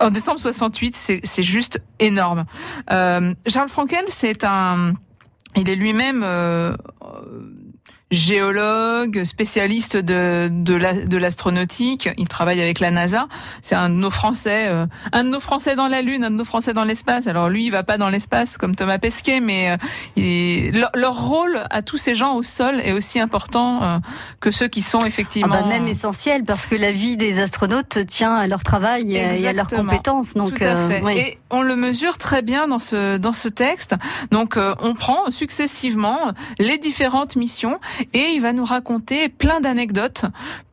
en 0.00 0.10
décembre 0.10 0.38
68, 0.40 0.96
c'est 1.22 1.42
juste 1.42 1.80
énorme. 1.98 2.44
Euh, 2.90 3.34
Charles 3.46 3.68
Frankel, 3.68 4.04
c'est 4.08 4.44
un, 4.44 4.94
il 5.56 5.68
est 5.68 5.76
lui-même 5.76 6.22
euh, 6.24 6.76
géologue, 8.12 9.24
spécialiste 9.24 9.96
de 9.96 10.48
de 10.50 11.16
l'astronautique. 11.16 12.08
il 12.18 12.28
travaille 12.28 12.60
avec 12.60 12.78
la 12.78 12.90
NASA. 12.90 13.26
C'est 13.62 13.74
un 13.74 13.88
de 13.88 13.94
nos 13.94 14.10
Français, 14.10 14.66
euh, 14.68 14.86
un 15.12 15.24
de 15.24 15.30
nos 15.30 15.40
Français 15.40 15.74
dans 15.74 15.88
la 15.88 16.02
Lune, 16.02 16.24
un 16.24 16.30
de 16.30 16.36
nos 16.36 16.44
Français 16.44 16.74
dans 16.74 16.84
l'espace. 16.84 17.26
Alors 17.26 17.48
lui, 17.48 17.66
il 17.66 17.70
va 17.70 17.82
pas 17.82 17.98
dans 17.98 18.10
l'espace 18.10 18.58
comme 18.58 18.76
Thomas 18.76 18.98
Pesquet, 18.98 19.40
mais 19.40 19.76
euh, 20.18 20.80
leur, 20.94 21.12
rôle 21.12 21.62
à 21.70 21.82
tous 21.82 21.96
ces 21.96 22.14
gens 22.14 22.34
au 22.34 22.42
sol 22.42 22.80
est 22.80 22.92
aussi 22.92 23.18
important 23.18 23.82
euh, 23.82 23.98
que 24.40 24.50
ceux 24.50 24.68
qui 24.68 24.82
sont 24.82 25.00
effectivement 25.00 25.54
ah 25.58 25.62
bah 25.62 25.68
même 25.68 25.86
essentiel 25.86 26.44
parce 26.44 26.66
que 26.66 26.74
la 26.74 26.92
vie 26.92 27.16
des 27.16 27.40
astronautes 27.40 28.06
tient 28.06 28.34
à 28.34 28.46
leur 28.46 28.62
travail 28.62 29.16
et 29.16 29.46
à 29.46 29.52
leurs 29.52 29.68
compétences. 29.68 30.34
Donc 30.34 30.58
Tout 30.58 30.64
à 30.64 30.76
fait. 30.88 31.02
Et 31.16 31.38
on 31.50 31.62
le 31.62 31.76
mesure 31.76 32.18
très 32.18 32.42
bien 32.42 32.68
dans 32.68 32.78
ce 32.78 33.16
dans 33.16 33.32
ce 33.32 33.48
texte. 33.48 33.94
Donc 34.30 34.58
on 34.80 34.94
prend 34.94 35.30
successivement 35.30 36.32
les 36.58 36.78
différentes 36.78 37.36
missions 37.36 37.78
et 38.12 38.32
il 38.34 38.40
va 38.40 38.52
nous 38.52 38.64
raconter 38.64 39.28
plein 39.28 39.60
d'anecdotes, 39.60 40.24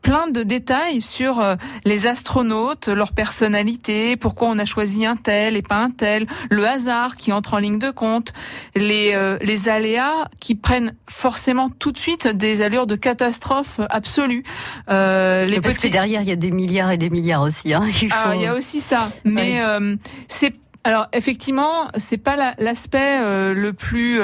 plein 0.02 0.30
de 0.30 0.44
détails 0.44 1.02
sur 1.02 1.40
euh, 1.40 1.56
les 1.86 2.08
astronautes, 2.08 2.88
leur 2.88 3.12
personnalité, 3.12 4.16
pourquoi 4.16 4.50
on 4.50 4.58
a 4.58 4.66
choisi 4.66 5.06
un 5.06 5.16
tel 5.16 5.56
et 5.56 5.62
pas 5.62 5.78
un 5.78 5.92
tel, 5.92 6.26
le 6.50 6.66
hasard 6.66 7.16
qui 7.16 7.32
entre 7.32 7.56
en 7.56 7.58
ligne 7.58 7.80
de 7.80 7.92
compte, 7.92 8.34
les, 8.76 9.12
euh, 9.14 9.38
les 9.42 9.70
aléas 9.70 10.28
qui 10.40 10.56
prennent 10.56 10.94
forcément 11.08 11.70
tout 11.70 11.92
de 11.92 11.98
suite 11.98 12.28
des 12.28 12.62
allures 12.62 12.88
de 12.88 12.96
catastrophe 12.96 13.80
absolue. 13.90 14.44
Euh, 14.90 15.46
les 15.46 15.62
Parce 15.62 15.78
que 15.78 15.88
derrière, 15.88 16.22
il 16.22 16.30
y 16.30 16.32
a 16.32 16.38
des 16.38 16.52
milliards 16.52 16.92
et 16.92 16.98
des 16.98 17.10
milliards 17.10 17.42
aussi. 17.42 17.74
Hein. 17.74 17.84
Il, 18.02 18.10
ah, 18.12 18.34
il 18.36 18.42
y 18.42 18.48
a 18.48 18.56
aussi 18.56 18.80
ça. 18.80 19.10
Mais 19.26 19.62
euh, 19.62 19.96
c'est 20.28 20.54
alors 20.86 21.08
effectivement, 21.12 21.88
c'est 21.98 22.18
pas 22.18 22.56
l'aspect 22.58 23.20
le 23.54 23.74
plus 23.74 24.22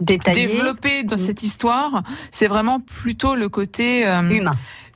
développé 0.00 1.04
dans 1.04 1.16
mm. 1.16 1.18
cette 1.18 1.42
histoire, 1.42 2.02
c'est 2.30 2.46
vraiment 2.46 2.80
plutôt 2.80 3.34
le 3.34 3.48
côté 3.48 4.06
euh, 4.06 4.22
humain. 4.28 4.52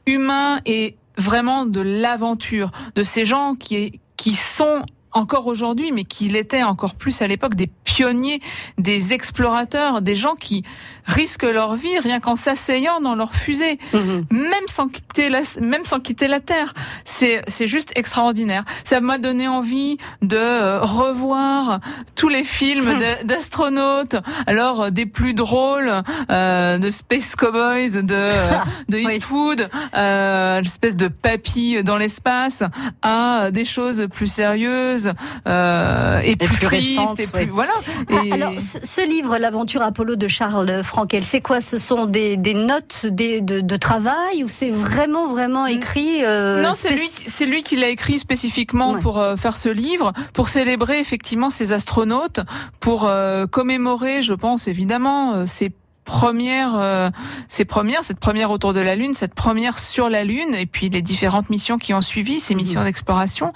Humain 0.06 0.60
et 0.66 0.96
vraiment 1.16 1.66
de 1.66 1.80
l'aventure 1.80 2.70
de 2.94 3.02
ces 3.02 3.24
gens 3.24 3.54
qui 3.54 4.00
qui 4.16 4.34
sont 4.34 4.82
encore 5.14 5.46
aujourd'hui, 5.46 5.92
mais 5.92 6.04
qui 6.04 6.28
l'étaient 6.28 6.64
encore 6.64 6.94
plus 6.94 7.22
à 7.22 7.28
l'époque, 7.28 7.54
des 7.54 7.68
pionniers, 7.68 8.40
des 8.78 9.12
explorateurs, 9.12 10.02
des 10.02 10.16
gens 10.16 10.34
qui 10.34 10.64
risquent 11.06 11.42
leur 11.44 11.74
vie 11.74 11.98
rien 11.98 12.20
qu'en 12.20 12.36
s'asseyant 12.36 13.00
dans 13.00 13.14
leur 13.14 13.34
fusée, 13.34 13.78
Mhm. 13.92 14.24
même 14.30 14.66
sans 14.68 14.88
quitter 14.88 15.28
la, 15.28 15.40
même 15.60 15.84
sans 15.84 16.00
quitter 16.00 16.28
la 16.28 16.40
Terre. 16.40 16.72
C'est, 17.04 17.42
c'est 17.48 17.66
juste 17.66 17.92
extraordinaire. 17.96 18.64
Ça 18.84 19.00
m'a 19.00 19.18
donné 19.18 19.48
envie 19.48 19.98
de 20.22 20.36
euh, 20.36 20.80
revoir 20.80 21.80
tous 22.14 22.28
les 22.28 22.44
films 22.44 22.98
d'a- 22.98 23.22
d'astronautes, 23.24 24.16
alors 24.46 24.82
euh, 24.84 24.90
des 24.90 25.06
plus 25.06 25.34
drôles, 25.34 25.92
euh, 26.30 26.78
de 26.78 26.90
Space 26.90 27.34
Cowboys, 27.36 28.02
de, 28.02 28.14
euh, 28.14 28.50
de 28.88 28.96
Oui. 28.96 29.14
Eastwood, 29.16 29.68
euh, 29.94 30.60
l'espèce 30.60 30.96
de 30.96 31.08
papy 31.08 31.82
dans 31.82 31.96
l'espace, 31.98 32.62
à 33.02 33.50
des 33.50 33.64
choses 33.64 34.06
plus 34.12 34.26
sérieuses 34.26 35.12
euh, 35.48 36.20
et, 36.24 36.36
plus, 36.36 36.48
plus 36.48 36.66
tristes 36.66 36.98
et 37.20 37.26
plus 37.26 37.42
oui. 37.44 37.50
voilà. 37.52 37.72
Ah, 38.10 38.20
Et- 38.24 38.32
Alors, 38.32 38.52
ce, 38.60 38.78
ce 38.82 39.06
livre, 39.06 39.36
L'aventure 39.38 39.82
Apollo 39.82 40.16
de 40.16 40.28
Charles 40.28 40.82
Frankel, 40.94 41.24
c'est 41.24 41.40
quoi 41.40 41.60
Ce 41.60 41.76
sont 41.76 42.06
des, 42.06 42.36
des 42.36 42.54
notes 42.54 43.06
des- 43.06 43.40
de, 43.40 43.60
de 43.60 43.76
travail 43.76 44.44
ou 44.44 44.48
c'est 44.48 44.70
vraiment, 44.70 45.26
vraiment 45.26 45.66
écrit 45.66 46.22
euh, 46.24 46.62
Non, 46.62 46.70
c'est 46.72 46.90
lui, 46.90 47.10
lui 47.50 47.62
qui 47.64 47.74
l'a 47.74 47.88
écrit 47.88 48.20
spécifiquement 48.20 48.92
Ouais. 48.92 49.00
pour 49.00 49.18
euh, 49.18 49.34
faire 49.34 49.56
ce 49.56 49.68
livre, 49.68 50.12
pour 50.34 50.48
célébrer 50.48 51.00
effectivement 51.00 51.50
ces 51.50 51.72
astronautes, 51.72 52.38
pour 52.78 53.06
euh, 53.08 53.46
commémorer, 53.46 54.22
je 54.22 54.34
pense 54.34 54.68
évidemment, 54.68 55.34
euh, 55.34 55.46
ces 55.46 55.72
premières, 56.04 56.76
euh, 56.78 57.10
ces 57.48 57.64
premières, 57.64 58.04
cette 58.04 58.20
première 58.20 58.52
autour 58.52 58.72
de 58.72 58.78
la 58.80 58.94
Lune, 58.94 59.14
cette 59.14 59.34
première 59.34 59.80
sur 59.80 60.08
la 60.08 60.22
Lune, 60.22 60.54
et 60.54 60.66
puis 60.66 60.90
les 60.90 61.02
différentes 61.02 61.50
missions 61.50 61.76
qui 61.76 61.92
ont 61.92 62.02
suivi, 62.02 62.38
ces 62.38 62.54
missions 62.54 62.80
Mhm. 62.82 62.86
d'exploration. 62.86 63.52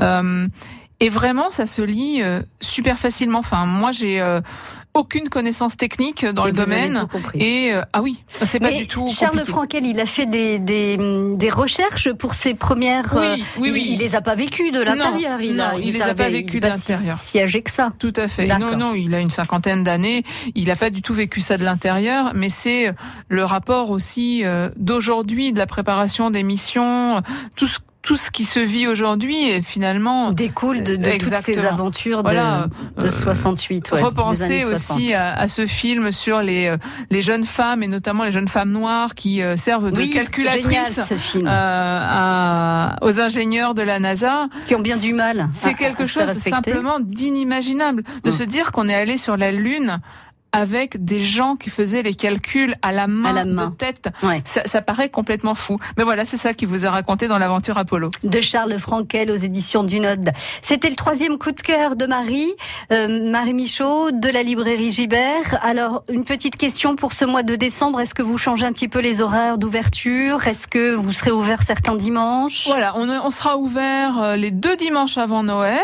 Euh, 0.00 0.46
et 1.00 1.10
vraiment, 1.10 1.50
ça 1.50 1.66
se 1.66 1.82
lit 1.82 2.22
euh, 2.22 2.40
super 2.60 2.98
facilement. 2.98 3.40
Enfin, 3.40 3.66
moi, 3.66 3.92
j'ai 3.92 4.20
euh, 4.22 4.40
aucune 4.98 5.28
connaissance 5.28 5.76
technique 5.76 6.24
dans 6.26 6.44
Et 6.46 6.50
le 6.50 6.52
domaine. 6.52 7.06
Et 7.34 7.72
euh, 7.72 7.82
ah 7.92 8.02
oui, 8.02 8.22
c'est 8.28 8.60
pas 8.60 8.72
du 8.72 8.86
tout. 8.86 9.08
Charles 9.08 9.30
compliqué. 9.38 9.52
Frankel, 9.52 9.86
il 9.86 10.00
a 10.00 10.06
fait 10.06 10.26
des, 10.26 10.58
des, 10.58 10.98
des 11.34 11.50
recherches 11.50 12.12
pour 12.12 12.34
ses 12.34 12.54
premières. 12.54 13.16
euh, 13.16 13.36
Oui, 13.36 13.44
oui, 13.58 13.68
il, 13.68 13.72
oui. 13.72 13.86
il 13.92 13.98
les 14.00 14.14
a 14.14 14.20
pas 14.20 14.34
vécues 14.34 14.70
de 14.70 14.80
l'intérieur. 14.80 15.40
Il, 15.40 15.60
a, 15.60 15.72
non, 15.72 15.78
il 15.78 15.90
est 15.90 15.92
les 15.92 16.02
a 16.02 16.14
pas 16.14 16.28
vécues 16.28 16.58
il 16.58 16.60
de 16.60 16.66
l'intérieur. 16.66 17.16
Si 17.16 17.40
âgé 17.40 17.62
que 17.62 17.70
ça. 17.70 17.92
Tout 17.98 18.12
à 18.16 18.28
fait. 18.28 18.46
Non, 18.46 18.76
non, 18.76 18.94
il 18.94 19.14
a 19.14 19.20
une 19.20 19.30
cinquantaine 19.30 19.84
d'années. 19.84 20.24
Il 20.54 20.66
n'a 20.68 20.76
pas 20.76 20.90
du 20.90 21.00
tout 21.02 21.14
vécu 21.14 21.40
ça 21.40 21.56
de 21.56 21.64
l'intérieur, 21.64 22.32
mais 22.34 22.48
c'est 22.48 22.92
le 23.28 23.44
rapport 23.44 23.90
aussi 23.90 24.44
euh, 24.44 24.68
d'aujourd'hui, 24.76 25.52
de 25.52 25.58
la 25.58 25.66
préparation 25.66 26.30
des 26.30 26.42
missions, 26.42 27.22
tout 27.56 27.66
ce 27.66 27.78
tout 28.08 28.16
ce 28.16 28.30
qui 28.30 28.46
se 28.46 28.58
vit 28.58 28.86
aujourd'hui 28.86 29.50
est 29.50 29.60
finalement 29.60 30.30
Découle 30.32 30.82
de, 30.82 30.96
de 30.96 31.10
toutes 31.18 31.34
ces 31.44 31.58
aventures 31.58 32.22
de, 32.22 32.28
Voilà, 32.30 32.68
de 32.96 33.04
euh, 33.04 33.10
68. 33.10 33.90
ouais, 33.92 34.00
repenser 34.00 34.44
années 34.44 34.62
60. 34.62 34.96
aussi 34.96 35.12
à, 35.12 35.34
à 35.34 35.46
ce 35.46 35.66
film 35.66 36.10
sur 36.10 36.40
les 36.40 36.68
euh, 36.68 36.78
les 37.10 37.20
jeunes 37.20 37.44
femmes 37.44 37.82
et 37.82 37.86
notamment 37.86 38.24
les 38.24 38.32
jeunes 38.32 38.48
femmes 38.48 38.70
noires 38.72 39.14
qui 39.14 39.42
euh, 39.42 39.56
servent 39.56 39.92
de 39.92 39.98
Oui, 39.98 40.08
calculatrices 40.10 41.12
euh, 41.36 41.44
à- 41.46 42.96
aux 43.02 43.20
ingénieurs 43.20 43.74
de 43.74 43.82
la 43.82 43.98
NASA. 43.98 44.48
qui 44.68 44.74
ont 44.74 44.80
bien 44.80 44.96
du 44.96 45.12
mal. 45.12 45.48
C'est 45.52 45.74
quelque 45.74 46.06
chose 46.06 46.22
respecter. 46.24 46.48
simplement 46.50 47.00
d'inimaginable 47.00 48.04
de 48.24 48.30
Mm. 48.30 48.32
se 48.32 48.42
dire 48.44 48.72
qu'on 48.72 48.88
est 48.88 48.94
allé 48.94 49.18
sur 49.18 49.36
la 49.36 49.52
Lune 49.52 50.00
avec 50.52 51.04
des 51.04 51.20
gens 51.20 51.56
qui 51.56 51.70
faisaient 51.70 52.02
les 52.02 52.14
calculs 52.14 52.74
à 52.82 52.92
la 52.92 53.06
main, 53.06 53.30
À 53.30 53.32
la 53.32 53.44
main. 53.44 53.68
de 53.68 53.74
tête. 53.74 54.08
Ouais. 54.22 54.42
Ça, 54.44 54.62
ça 54.64 54.80
paraît 54.82 55.08
complètement 55.10 55.54
fou. 55.54 55.78
Mais 55.96 56.04
voilà, 56.04 56.24
c'est 56.24 56.36
ça 56.36 56.54
qui 56.54 56.64
vous 56.66 56.86
a 56.86 56.90
raconté 56.90 57.28
dans 57.28 57.38
l'aventure 57.38 57.76
Apollo. 57.78 58.10
de 58.24 58.40
Charles 58.40 58.78
Frankel 58.78 59.30
aux 59.30 59.36
éditions 59.36 59.84
du 59.84 60.00
Node. 60.00 60.30
C'était 60.62 60.90
le 60.90 60.96
troisième 60.96 61.38
coup 61.38 61.52
de 61.52 61.60
cœur 61.60 61.96
de 61.96 62.06
Marie, 62.06 62.50
euh, 62.92 63.30
Marie 63.30 63.54
Michaud, 63.54 64.10
de 64.10 64.28
la 64.28 64.42
librairie 64.42 64.90
Gibert. 64.90 65.58
Alors, 65.62 66.02
une 66.10 66.24
petite 66.24 66.56
question 66.56 66.96
pour 66.96 67.12
ce 67.12 67.24
mois 67.24 67.42
de 67.42 67.54
décembre. 67.56 68.00
Est-ce 68.00 68.14
que 68.14 68.22
vous 68.22 68.38
changez 68.38 68.64
un 68.66 68.72
petit 68.72 68.88
peu 68.88 69.00
les 69.00 69.20
horaires 69.22 69.58
d'ouverture? 69.58 70.46
Est-ce 70.46 70.66
que 70.66 70.94
vous 70.94 71.12
serez 71.12 71.30
ouvert 71.30 71.62
certains 71.62 71.94
dimanches? 71.94 72.66
Voilà, 72.66 72.94
on, 72.96 73.08
on 73.08 73.30
sera 73.30 73.56
ouvert 73.58 74.18
euh, 74.22 74.36
les 74.36 74.50
deux 74.50 74.76
dimanches 74.76 75.18
avant 75.18 75.42
Noël 75.42 75.78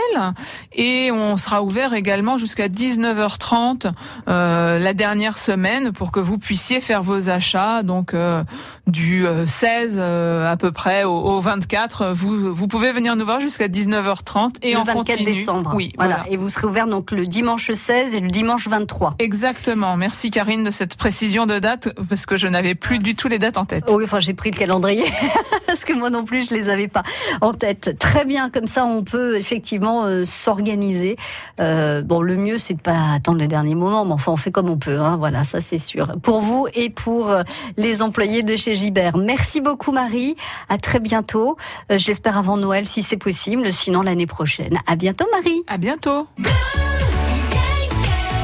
et 0.72 1.11
on 1.12 1.37
sera 1.37 1.62
ouvert 1.62 1.92
également 1.94 2.38
jusqu'à 2.38 2.68
19h30 2.68 3.92
euh, 4.29 4.54
la 4.79 4.95
dernière 4.95 5.38
semaine 5.38 5.93
pour 5.93 6.12
que 6.12 6.21
vous 6.21 6.38
puissiez 6.38 6.81
faire 6.81 7.03
vos 7.03 7.29
achats. 7.29 7.83
Donc 7.83 8.14
euh, 8.14 8.43
du 8.87 9.27
euh, 9.27 9.47
16 9.47 9.97
euh, 9.99 10.51
à 10.51 10.57
peu 10.57 10.73
près 10.73 11.05
au, 11.05 11.12
au 11.12 11.40
24, 11.40 12.12
vous, 12.12 12.55
vous 12.55 12.69
pouvez 12.69 12.93
venir 12.93 13.17
nous 13.17 13.25
voir 13.25 13.40
jusqu'à 13.40 13.69
19h30 13.69 14.57
et 14.62 14.73
le 14.73 14.79
on 14.79 14.85
24 14.85 14.97
continue. 14.97 15.25
décembre. 15.25 15.73
Oui, 15.75 15.93
voilà. 15.97 16.17
voilà. 16.17 16.31
Et 16.31 16.37
vous 16.37 16.49
serez 16.49 16.67
ouvert 16.67 16.87
donc 16.87 17.11
le 17.11 17.27
dimanche 17.27 17.71
16 17.73 18.14
et 18.14 18.21
le 18.21 18.29
dimanche 18.29 18.69
23. 18.69 19.17
Exactement. 19.19 19.97
Merci 19.97 20.31
Karine 20.31 20.64
de 20.64 20.71
cette 20.71 20.97
précision 20.97 21.47
de 21.47 21.59
date 21.59 21.88
parce 22.09 22.27
que 22.27 22.37
je 22.37 22.47
n'avais 22.47 22.75
plus 22.75 22.99
du 22.99 23.14
tout 23.14 23.29
les 23.29 23.38
dates 23.38 23.59
en 23.59 23.64
tête. 23.64 23.85
Oui, 23.88 24.05
enfin 24.05 24.21
j'ai 24.21 24.35
pris 24.35 24.51
le 24.51 24.57
calendrier 24.57 25.05
parce 25.67 25.85
que 25.85 25.93
moi 25.93 26.11
non 26.11 26.25
plus 26.25 26.49
je 26.49 26.55
les 26.55 26.69
avais 26.69 26.88
pas 26.88 27.03
en 27.40 27.53
tête. 27.53 27.97
Très 27.99 28.25
bien, 28.25 28.51
comme 28.51 28.67
ça 28.67 28.85
on 28.85 29.03
peut 29.05 29.37
effectivement 29.37 30.05
euh, 30.05 30.25
s'organiser. 30.25 31.17
Euh, 31.61 32.03
bon, 32.03 32.21
le 32.21 32.37
mieux 32.37 32.59
c'est 32.59 32.75
de 32.75 32.81
pas 32.81 33.14
attendre 33.14 33.38
le 33.38 33.47
dernier 33.47 33.75
moment, 33.75 34.05
mais 34.05 34.12
enfin 34.12 34.33
on 34.33 34.37
fait 34.45 34.51
comme 34.51 34.69
on 34.69 34.77
peut. 34.77 34.99
Hein, 34.99 35.17
voilà, 35.17 35.45
ça 35.45 35.61
c'est 35.61 35.79
sûr. 35.79 36.15
Pour 36.23 36.43
vous 36.43 36.67
et 36.75 36.91
pour 36.91 37.31
euh, 37.31 37.43
les 37.77 38.03
employés 38.03 38.43
de 38.43 38.57
chez 38.57 38.75
Gibert. 38.75 39.17
Merci 39.17 39.61
beaucoup 39.61 39.93
Marie. 39.93 40.37
À 40.69 40.79
très 40.79 41.01
bientôt. 41.01 41.57
Euh, 41.91 41.99
je 41.99 42.07
l'espère 42.07 42.39
avant 42.39 42.57
Noël 42.57 42.85
si 42.85 43.03
c'est 43.03 43.17
possible, 43.17 43.73
sinon 43.73 44.03
l'année 44.03 44.27
prochaine. 44.27 44.79
À 44.87 44.97
bientôt 44.97 45.27
Marie. 45.33 45.63
À 45.67 45.79
bientôt. 45.79 46.27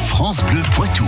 France 0.08 0.42
Bleu 0.44 0.62
Poitou. 0.74 1.06